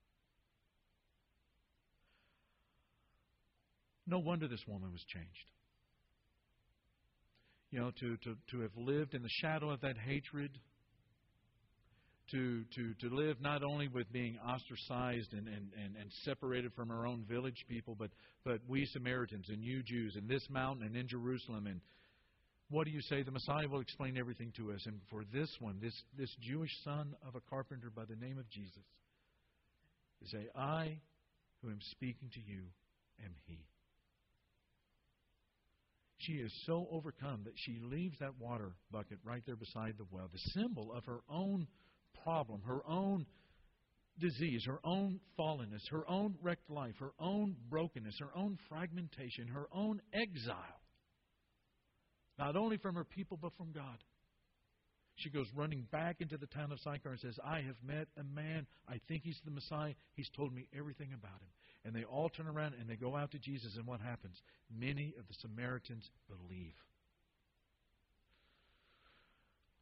No 4.08 4.20
wonder 4.20 4.48
this 4.48 4.64
woman 4.68 4.92
was 4.92 5.04
changed. 5.08 5.52
You 7.70 7.80
know, 7.80 7.92
to, 8.00 8.18
to, 8.18 8.36
to 8.52 8.60
have 8.62 8.76
lived 8.76 9.14
in 9.14 9.22
the 9.22 9.30
shadow 9.42 9.70
of 9.70 9.82
that 9.82 9.98
hatred, 9.98 10.52
to, 12.32 12.64
to, 12.76 12.94
to 12.96 13.16
live 13.16 13.42
not 13.42 13.64
only 13.64 13.88
with 13.88 14.12
being 14.12 14.38
ostracized 14.40 15.34
and, 15.34 15.48
and, 15.48 15.72
and, 15.82 15.96
and 15.96 16.12
separated 16.24 16.74
from 16.74 16.90
her 16.90 17.06
own 17.06 17.24
village 17.30 17.66
people, 17.70 17.96
but, 17.98 18.10
but 18.44 18.60
we 18.68 18.86
Samaritans 18.88 19.48
and 19.50 19.64
you 19.64 19.84
Jews 19.84 20.16
in 20.18 20.28
this 20.28 20.46
mountain 20.50 20.86
and 20.86 20.96
in 20.96 21.08
Jerusalem. 21.08 21.68
And 21.68 21.82
what 22.70 22.86
do 22.86 22.92
you 22.92 23.02
say? 23.02 23.24
The 23.24 23.32
Messiah 23.32 23.68
will 23.68 23.82
explain 23.82 24.18
everything 24.18 24.52
to 24.58 24.72
us. 24.72 24.82
And 24.86 25.00
for 25.10 25.24
this 25.34 25.50
one, 25.60 25.78
this, 25.82 25.94
this 26.18 26.34
Jewish 26.42 26.72
son 26.84 27.16
of 27.28 27.36
a 27.36 27.42
carpenter 27.50 27.90
by 27.94 28.06
the 28.06 28.16
name 28.16 28.38
of 28.38 28.50
Jesus, 28.50 28.84
to 30.22 30.28
say, 30.30 30.48
I 30.56 30.98
who 31.62 31.70
am 31.70 31.80
speaking 31.92 32.30
to 32.34 32.40
you 32.40 32.64
am 33.24 33.32
he. 33.46 33.60
She 36.22 36.34
is 36.34 36.52
so 36.66 36.88
overcome 36.92 37.42
that 37.46 37.54
she 37.56 37.80
leaves 37.82 38.18
that 38.20 38.38
water 38.40 38.74
bucket 38.92 39.18
right 39.24 39.42
there 39.46 39.56
beside 39.56 39.96
the 39.98 40.06
well, 40.12 40.30
the 40.32 40.62
symbol 40.62 40.92
of 40.96 41.06
her 41.06 41.22
own 41.30 41.68
problem, 42.24 42.62
her 42.66 42.82
own 42.88 43.26
disease, 44.20 44.64
her 44.68 44.80
own 44.84 45.20
fallenness, 45.40 45.82
her 45.90 46.08
own 46.10 46.36
wrecked 46.42 46.70
life, 46.70 46.94
her 47.00 47.14
own 47.20 47.56
brokenness, 47.70 48.16
her 48.20 48.36
own 48.36 48.58
fragmentation, 48.70 49.48
her 49.48 49.66
own 49.74 50.02
exile. 50.14 50.82
Not 52.38 52.56
only 52.56 52.78
from 52.78 52.96
her 52.96 53.04
people, 53.04 53.38
but 53.42 53.54
from 53.58 53.72
God. 53.72 53.98
She 55.16 55.30
goes 55.30 55.48
running 55.56 55.88
back 55.92 56.18
into 56.20 56.38
the 56.38 56.48
town 56.48 56.72
of 56.72 56.80
Sychar 56.80 57.12
and 57.12 57.20
says, 57.20 57.38
I 57.46 57.62
have 57.62 57.76
met 57.84 58.08
a 58.18 58.24
man. 58.24 58.66
I 58.88 59.00
think 59.08 59.22
he's 59.24 59.40
the 59.46 59.52
Messiah. 59.52 59.94
He's 60.14 60.30
told 60.36 60.54
me 60.54 60.68
everything 60.78 61.14
about 61.14 61.42
him. 61.42 61.50
And 61.84 61.96
they 61.96 62.04
all 62.04 62.30
turn 62.30 62.48
around 62.48 62.76
and 62.80 62.88
they 62.88 62.96
go 62.96 63.16
out 63.16 63.32
to 63.32 63.40
Jesus, 63.40 63.76
and 63.76 63.88
what 63.88 64.00
happens? 64.00 64.40
Many 64.76 65.16
of 65.18 65.28
the 65.28 65.34
Samaritans 65.42 66.10
believe. 66.28 66.74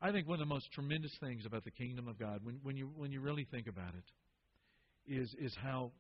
I 0.02 0.12
think 0.12 0.28
one 0.28 0.36
of 0.36 0.48
the 0.48 0.54
most 0.54 0.72
tremendous 0.72 1.12
things 1.20 1.46
about 1.46 1.66
the 1.66 1.72
kingdom 1.72 2.08
of 2.08 2.18
God, 2.18 2.40
when, 2.44 2.60
when, 2.64 2.78
you, 2.78 2.90
when 2.96 3.12
you 3.12 3.20
really 3.20 3.46
think 3.52 3.68
about 3.68 3.94
it, 3.96 5.14
is, 5.14 5.36
is 5.40 5.54
how 5.62 5.92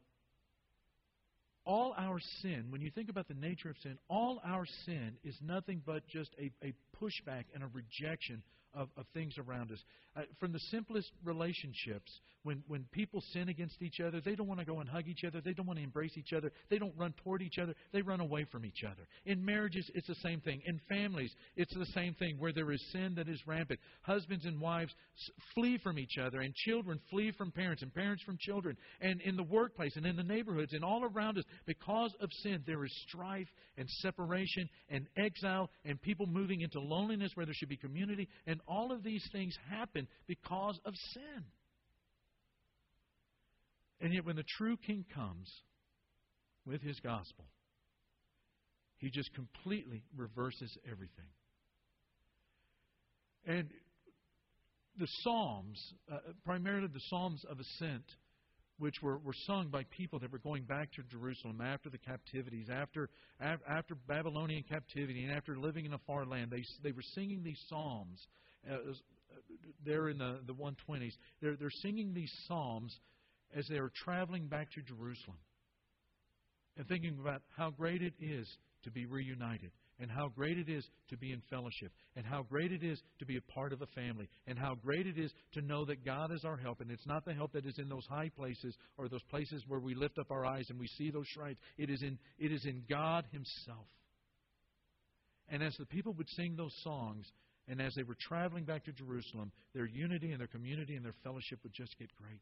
all 1.65 1.93
our 1.97 2.19
sin, 2.41 2.67
when 2.69 2.81
you 2.81 2.89
think 2.89 3.09
about 3.09 3.27
the 3.27 3.33
nature 3.33 3.69
of 3.69 3.75
sin, 3.83 3.97
all 4.09 4.41
our 4.45 4.65
sin 4.85 5.17
is 5.23 5.35
nothing 5.41 5.81
but 5.85 6.07
just 6.07 6.29
a, 6.39 6.51
a 6.65 6.73
pushback 7.01 7.43
and 7.53 7.61
a 7.61 7.67
rejection 7.73 8.41
of, 8.73 8.89
of 8.97 9.05
things 9.13 9.35
around 9.37 9.71
us. 9.71 9.79
Uh, 10.15 10.21
from 10.39 10.51
the 10.51 10.59
simplest 10.71 11.11
relationships, 11.23 12.11
when, 12.43 12.63
when 12.67 12.85
people 12.91 13.21
sin 13.33 13.49
against 13.49 13.81
each 13.81 13.99
other, 13.99 14.21
they 14.21 14.35
don't 14.35 14.47
want 14.47 14.59
to 14.59 14.65
go 14.65 14.79
and 14.79 14.89
hug 14.89 15.07
each 15.07 15.23
other. 15.25 15.41
They 15.41 15.53
don't 15.53 15.65
want 15.65 15.77
to 15.77 15.83
embrace 15.83 16.17
each 16.17 16.33
other. 16.35 16.51
They 16.69 16.77
don't 16.77 16.93
run 16.97 17.13
toward 17.23 17.41
each 17.41 17.57
other. 17.61 17.73
They 17.91 18.01
run 18.01 18.19
away 18.19 18.45
from 18.51 18.65
each 18.65 18.83
other. 18.85 19.07
In 19.25 19.43
marriages, 19.43 19.89
it's 19.93 20.07
the 20.07 20.15
same 20.15 20.41
thing. 20.41 20.61
In 20.65 20.79
families, 20.89 21.31
it's 21.55 21.73
the 21.73 21.85
same 21.87 22.13
thing. 22.15 22.37
Where 22.39 22.53
there 22.53 22.71
is 22.71 22.83
sin 22.91 23.13
that 23.15 23.27
is 23.27 23.41
rampant, 23.45 23.79
husbands 24.01 24.45
and 24.45 24.59
wives 24.59 24.93
flee 25.53 25.77
from 25.83 25.99
each 25.99 26.17
other, 26.17 26.39
and 26.39 26.53
children 26.55 26.99
flee 27.09 27.31
from 27.37 27.51
parents, 27.51 27.81
and 27.81 27.93
parents 27.93 28.23
from 28.23 28.37
children. 28.39 28.77
And 29.01 29.21
in 29.21 29.35
the 29.35 29.43
workplace, 29.43 29.95
and 29.95 30.05
in 30.05 30.15
the 30.15 30.23
neighborhoods, 30.23 30.73
and 30.73 30.83
all 30.83 31.03
around 31.03 31.37
us, 31.37 31.43
because 31.65 32.13
of 32.21 32.29
sin, 32.41 32.63
there 32.65 32.83
is 32.85 33.05
strife 33.07 33.47
and 33.77 33.87
separation 34.01 34.69
and 34.89 35.07
exile, 35.17 35.69
and 35.85 36.01
people 36.01 36.25
moving 36.25 36.61
into 36.61 36.79
loneliness 36.79 37.31
where 37.35 37.45
there 37.45 37.55
should 37.55 37.69
be 37.69 37.77
community, 37.77 38.27
and 38.47 38.58
all 38.67 38.91
of 38.91 39.03
these 39.03 39.27
things 39.31 39.57
happen 39.69 40.07
because 40.27 40.79
of 40.85 40.93
sin. 41.13 41.43
And 44.01 44.13
yet, 44.13 44.25
when 44.25 44.35
the 44.35 44.45
true 44.57 44.77
king 44.77 45.05
comes 45.13 45.51
with 46.65 46.81
his 46.81 46.99
gospel, 47.01 47.45
he 48.97 49.09
just 49.09 49.33
completely 49.33 50.03
reverses 50.15 50.77
everything. 50.89 51.25
And 53.45 53.69
the 54.97 55.07
Psalms, 55.23 55.93
uh, 56.11 56.17
primarily 56.45 56.87
the 56.87 56.99
Psalms 57.09 57.43
of 57.49 57.57
Ascent, 57.59 58.03
which 58.77 58.95
were, 59.01 59.17
were 59.19 59.33
sung 59.45 59.67
by 59.67 59.83
people 59.89 60.19
that 60.19 60.31
were 60.31 60.39
going 60.39 60.63
back 60.63 60.91
to 60.93 61.03
Jerusalem 61.03 61.59
after 61.61 61.89
the 61.89 61.97
captivities, 61.97 62.67
after, 62.71 63.09
after 63.39 63.95
Babylonian 64.07 64.63
captivity, 64.63 65.23
and 65.23 65.33
after 65.33 65.57
living 65.57 65.85
in 65.85 65.93
a 65.93 65.99
far 66.07 66.25
land. 66.25 66.49
They, 66.49 66.63
they 66.81 66.93
were 66.93 67.03
singing 67.13 67.43
these 67.43 67.59
psalms. 67.67 68.25
Uh, 68.67 68.93
there 69.85 70.09
in 70.09 70.17
the, 70.17 70.39
the 70.45 70.53
120s. 70.53 71.13
They're, 71.41 71.55
they're 71.55 71.69
singing 71.81 72.13
these 72.13 72.31
psalms 72.47 72.95
as 73.55 73.65
they 73.67 73.77
are 73.77 73.91
traveling 74.03 74.47
back 74.47 74.71
to 74.71 74.81
Jerusalem 74.81 75.37
and 76.77 76.87
thinking 76.87 77.17
about 77.19 77.41
how 77.57 77.71
great 77.71 78.01
it 78.01 78.13
is 78.19 78.47
to 78.83 78.91
be 78.91 79.05
reunited 79.05 79.71
and 79.99 80.09
how 80.09 80.29
great 80.29 80.57
it 80.57 80.69
is 80.69 80.85
to 81.09 81.17
be 81.17 81.31
in 81.33 81.41
fellowship, 81.49 81.91
and 82.15 82.25
how 82.25 82.41
great 82.43 82.71
it 82.71 82.83
is 82.83 83.01
to 83.19 83.25
be 83.25 83.35
a 83.35 83.51
part 83.51 83.73
of 83.73 83.81
a 83.81 83.87
family, 83.87 84.29
and 84.47 84.57
how 84.57 84.73
great 84.75 85.05
it 85.05 85.17
is 85.17 85.31
to 85.53 85.61
know 85.61 85.83
that 85.85 86.05
God 86.05 86.31
is 86.31 86.45
our 86.45 86.55
help. 86.55 86.79
And 86.79 86.89
it's 86.89 87.05
not 87.05 87.25
the 87.25 87.33
help 87.33 87.51
that 87.51 87.65
is 87.65 87.77
in 87.77 87.89
those 87.89 88.05
high 88.09 88.29
places 88.29 88.75
or 88.97 89.09
those 89.09 89.23
places 89.23 89.61
where 89.67 89.81
we 89.81 89.95
lift 89.95 90.17
up 90.17 90.31
our 90.31 90.45
eyes 90.45 90.67
and 90.69 90.79
we 90.79 90.87
see 90.87 91.11
those 91.11 91.27
shrines. 91.27 91.57
It 91.77 91.89
is 91.89 92.01
in, 92.01 92.17
it 92.37 92.51
is 92.51 92.65
in 92.65 92.83
God 92.89 93.25
Himself. 93.31 93.87
And 95.49 95.61
as 95.61 95.75
the 95.77 95.85
people 95.85 96.13
would 96.13 96.29
sing 96.29 96.55
those 96.55 96.73
songs, 96.83 97.25
and 97.69 97.79
as 97.81 97.93
they 97.93 98.03
were 98.03 98.17
traveling 98.19 98.63
back 98.65 98.83
to 98.85 98.91
Jerusalem, 98.91 99.51
their 99.73 99.85
unity 99.85 100.31
and 100.31 100.39
their 100.39 100.47
community 100.47 100.95
and 100.95 101.05
their 101.05 101.15
fellowship 101.23 101.59
would 101.63 101.73
just 101.73 101.97
get 101.99 102.09
great. 102.15 102.41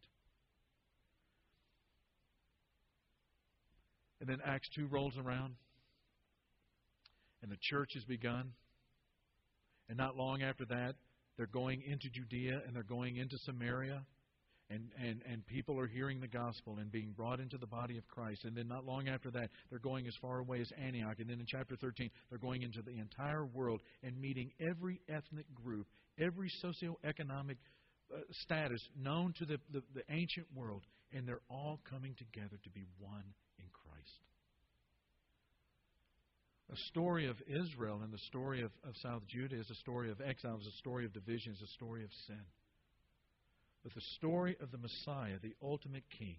And 4.21 4.29
then 4.29 4.39
Acts 4.43 4.69
2 4.75 4.87
rolls 4.87 5.13
around, 5.17 5.55
and 7.43 7.51
the 7.51 7.57
church 7.61 7.91
has 7.93 8.03
begun. 8.05 8.53
And 9.89 9.97
not 9.97 10.15
long 10.15 10.41
after 10.41 10.65
that, 10.65 10.95
they're 11.37 11.45
going 11.45 11.83
into 11.83 12.09
Judea 12.09 12.61
and 12.65 12.75
they're 12.75 12.83
going 12.83 13.17
into 13.17 13.37
Samaria 13.45 14.03
and, 14.69 14.89
and, 15.01 15.21
and 15.29 15.45
people 15.47 15.79
are 15.79 15.87
hearing 15.87 16.19
the 16.19 16.27
gospel 16.27 16.77
and 16.79 16.91
being 16.91 17.13
brought 17.15 17.39
into 17.39 17.57
the 17.57 17.67
body 17.67 17.97
of 17.97 18.07
Christ. 18.07 18.43
And 18.43 18.55
then 18.55 18.67
not 18.67 18.85
long 18.85 19.07
after 19.07 19.31
that, 19.31 19.49
they're 19.69 19.79
going 19.79 20.07
as 20.07 20.13
far 20.21 20.39
away 20.39 20.59
as 20.59 20.69
Antioch. 20.81 21.19
And 21.19 21.29
then 21.29 21.39
in 21.39 21.45
chapter 21.47 21.75
13, 21.77 22.09
they're 22.29 22.39
going 22.39 22.63
into 22.63 22.81
the 22.81 22.97
entire 22.99 23.45
world 23.45 23.81
and 24.03 24.19
meeting 24.19 24.51
every 24.59 24.99
ethnic 25.07 25.45
group, 25.55 25.87
every 26.19 26.51
socioeconomic 26.63 27.55
uh, 28.13 28.19
status 28.43 28.81
known 28.99 29.33
to 29.39 29.45
the, 29.45 29.57
the, 29.71 29.81
the 29.95 30.03
ancient 30.09 30.47
world, 30.53 30.83
and 31.13 31.27
they're 31.27 31.41
all 31.49 31.79
coming 31.89 32.15
together 32.17 32.57
to 32.63 32.69
be 32.69 32.85
one 32.99 33.23
in 33.59 33.65
Christ. 33.71 34.19
A 36.73 36.77
story 36.89 37.27
of 37.27 37.37
Israel 37.47 38.01
and 38.03 38.11
the 38.11 38.19
story 38.27 38.61
of, 38.61 38.71
of 38.85 38.93
South 39.01 39.21
Judah 39.27 39.57
is 39.57 39.69
a 39.69 39.75
story 39.75 40.11
of 40.11 40.19
exile, 40.19 40.57
is 40.59 40.67
a 40.67 40.77
story 40.79 41.05
of 41.05 41.13
division, 41.13 41.53
is 41.53 41.61
a 41.61 41.73
story 41.73 42.03
of 42.03 42.09
sin. 42.27 42.43
But 43.87 43.95
the 43.95 44.17
story 44.17 44.57
of 44.59 44.69
the 44.71 44.77
Messiah, 44.77 45.39
the 45.41 45.55
ultimate 45.63 46.03
king, 46.19 46.35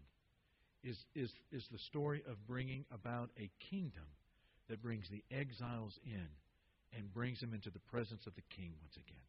is, 0.85 0.99
is, 1.15 1.33
is 1.51 1.65
the 1.73 1.79
story 1.89 2.23
of 2.29 2.37
bringing 2.47 2.85
about 2.93 3.31
a 3.41 3.49
kingdom 3.71 4.05
that 4.69 4.83
brings 4.83 5.09
the 5.09 5.25
exiles 5.35 5.99
in 6.05 6.29
and 6.95 7.11
brings 7.15 7.41
them 7.41 7.55
into 7.55 7.71
the 7.71 7.79
presence 7.91 8.27
of 8.27 8.35
the 8.35 8.43
king 8.55 8.75
once 8.83 8.97
again. 8.97 9.25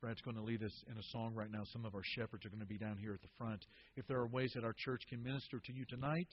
Brad's 0.00 0.22
going 0.22 0.38
to 0.38 0.42
lead 0.42 0.62
us 0.62 0.72
in 0.90 0.96
a 0.96 1.02
song 1.12 1.34
right 1.34 1.50
now. 1.50 1.64
Some 1.70 1.84
of 1.84 1.94
our 1.94 2.00
shepherds 2.02 2.46
are 2.46 2.48
going 2.48 2.60
to 2.60 2.66
be 2.66 2.78
down 2.78 2.96
here 2.96 3.12
at 3.12 3.20
the 3.20 3.28
front. 3.36 3.66
If 3.96 4.06
there 4.06 4.16
are 4.16 4.26
ways 4.26 4.52
that 4.54 4.64
our 4.64 4.74
church 4.74 5.02
can 5.06 5.22
minister 5.22 5.60
to 5.66 5.72
you 5.74 5.84
tonight, 5.84 6.28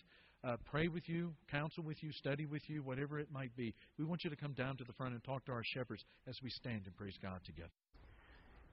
uh, 0.46 0.56
pray 0.64 0.88
with 0.88 1.10
you, 1.10 1.34
counsel 1.52 1.84
with 1.84 2.02
you, 2.02 2.14
study 2.14 2.46
with 2.46 2.64
you, 2.70 2.84
whatever 2.84 3.20
it 3.20 3.28
might 3.34 3.54
be, 3.58 3.76
we 4.00 4.06
want 4.06 4.24
you 4.24 4.30
to 4.30 4.38
come 4.38 4.54
down 4.54 4.78
to 4.78 4.86
the 4.86 4.94
front 4.94 5.14
and 5.14 5.22
talk 5.26 5.44
to 5.48 5.52
our 5.52 5.64
shepherds 5.76 6.06
as 6.26 6.38
we 6.42 6.50
stand 6.50 6.84
and 6.86 6.96
praise 6.96 7.18
God 7.22 7.42
together. 7.46 7.68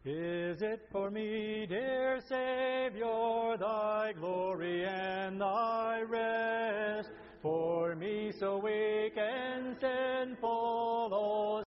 Is 0.02 0.62
it 0.62 0.88
for 0.90 1.10
me, 1.10 1.66
dear 1.68 2.22
Savior, 2.26 3.58
thy 3.58 4.14
glory 4.18 4.86
and 4.86 5.38
thy 5.38 6.00
rest? 6.00 7.10
For 7.42 7.94
me 7.94 8.32
so 8.32 8.56
weak 8.56 9.18
and 9.18 9.76
sinful, 9.78 11.10
oh 11.12 11.62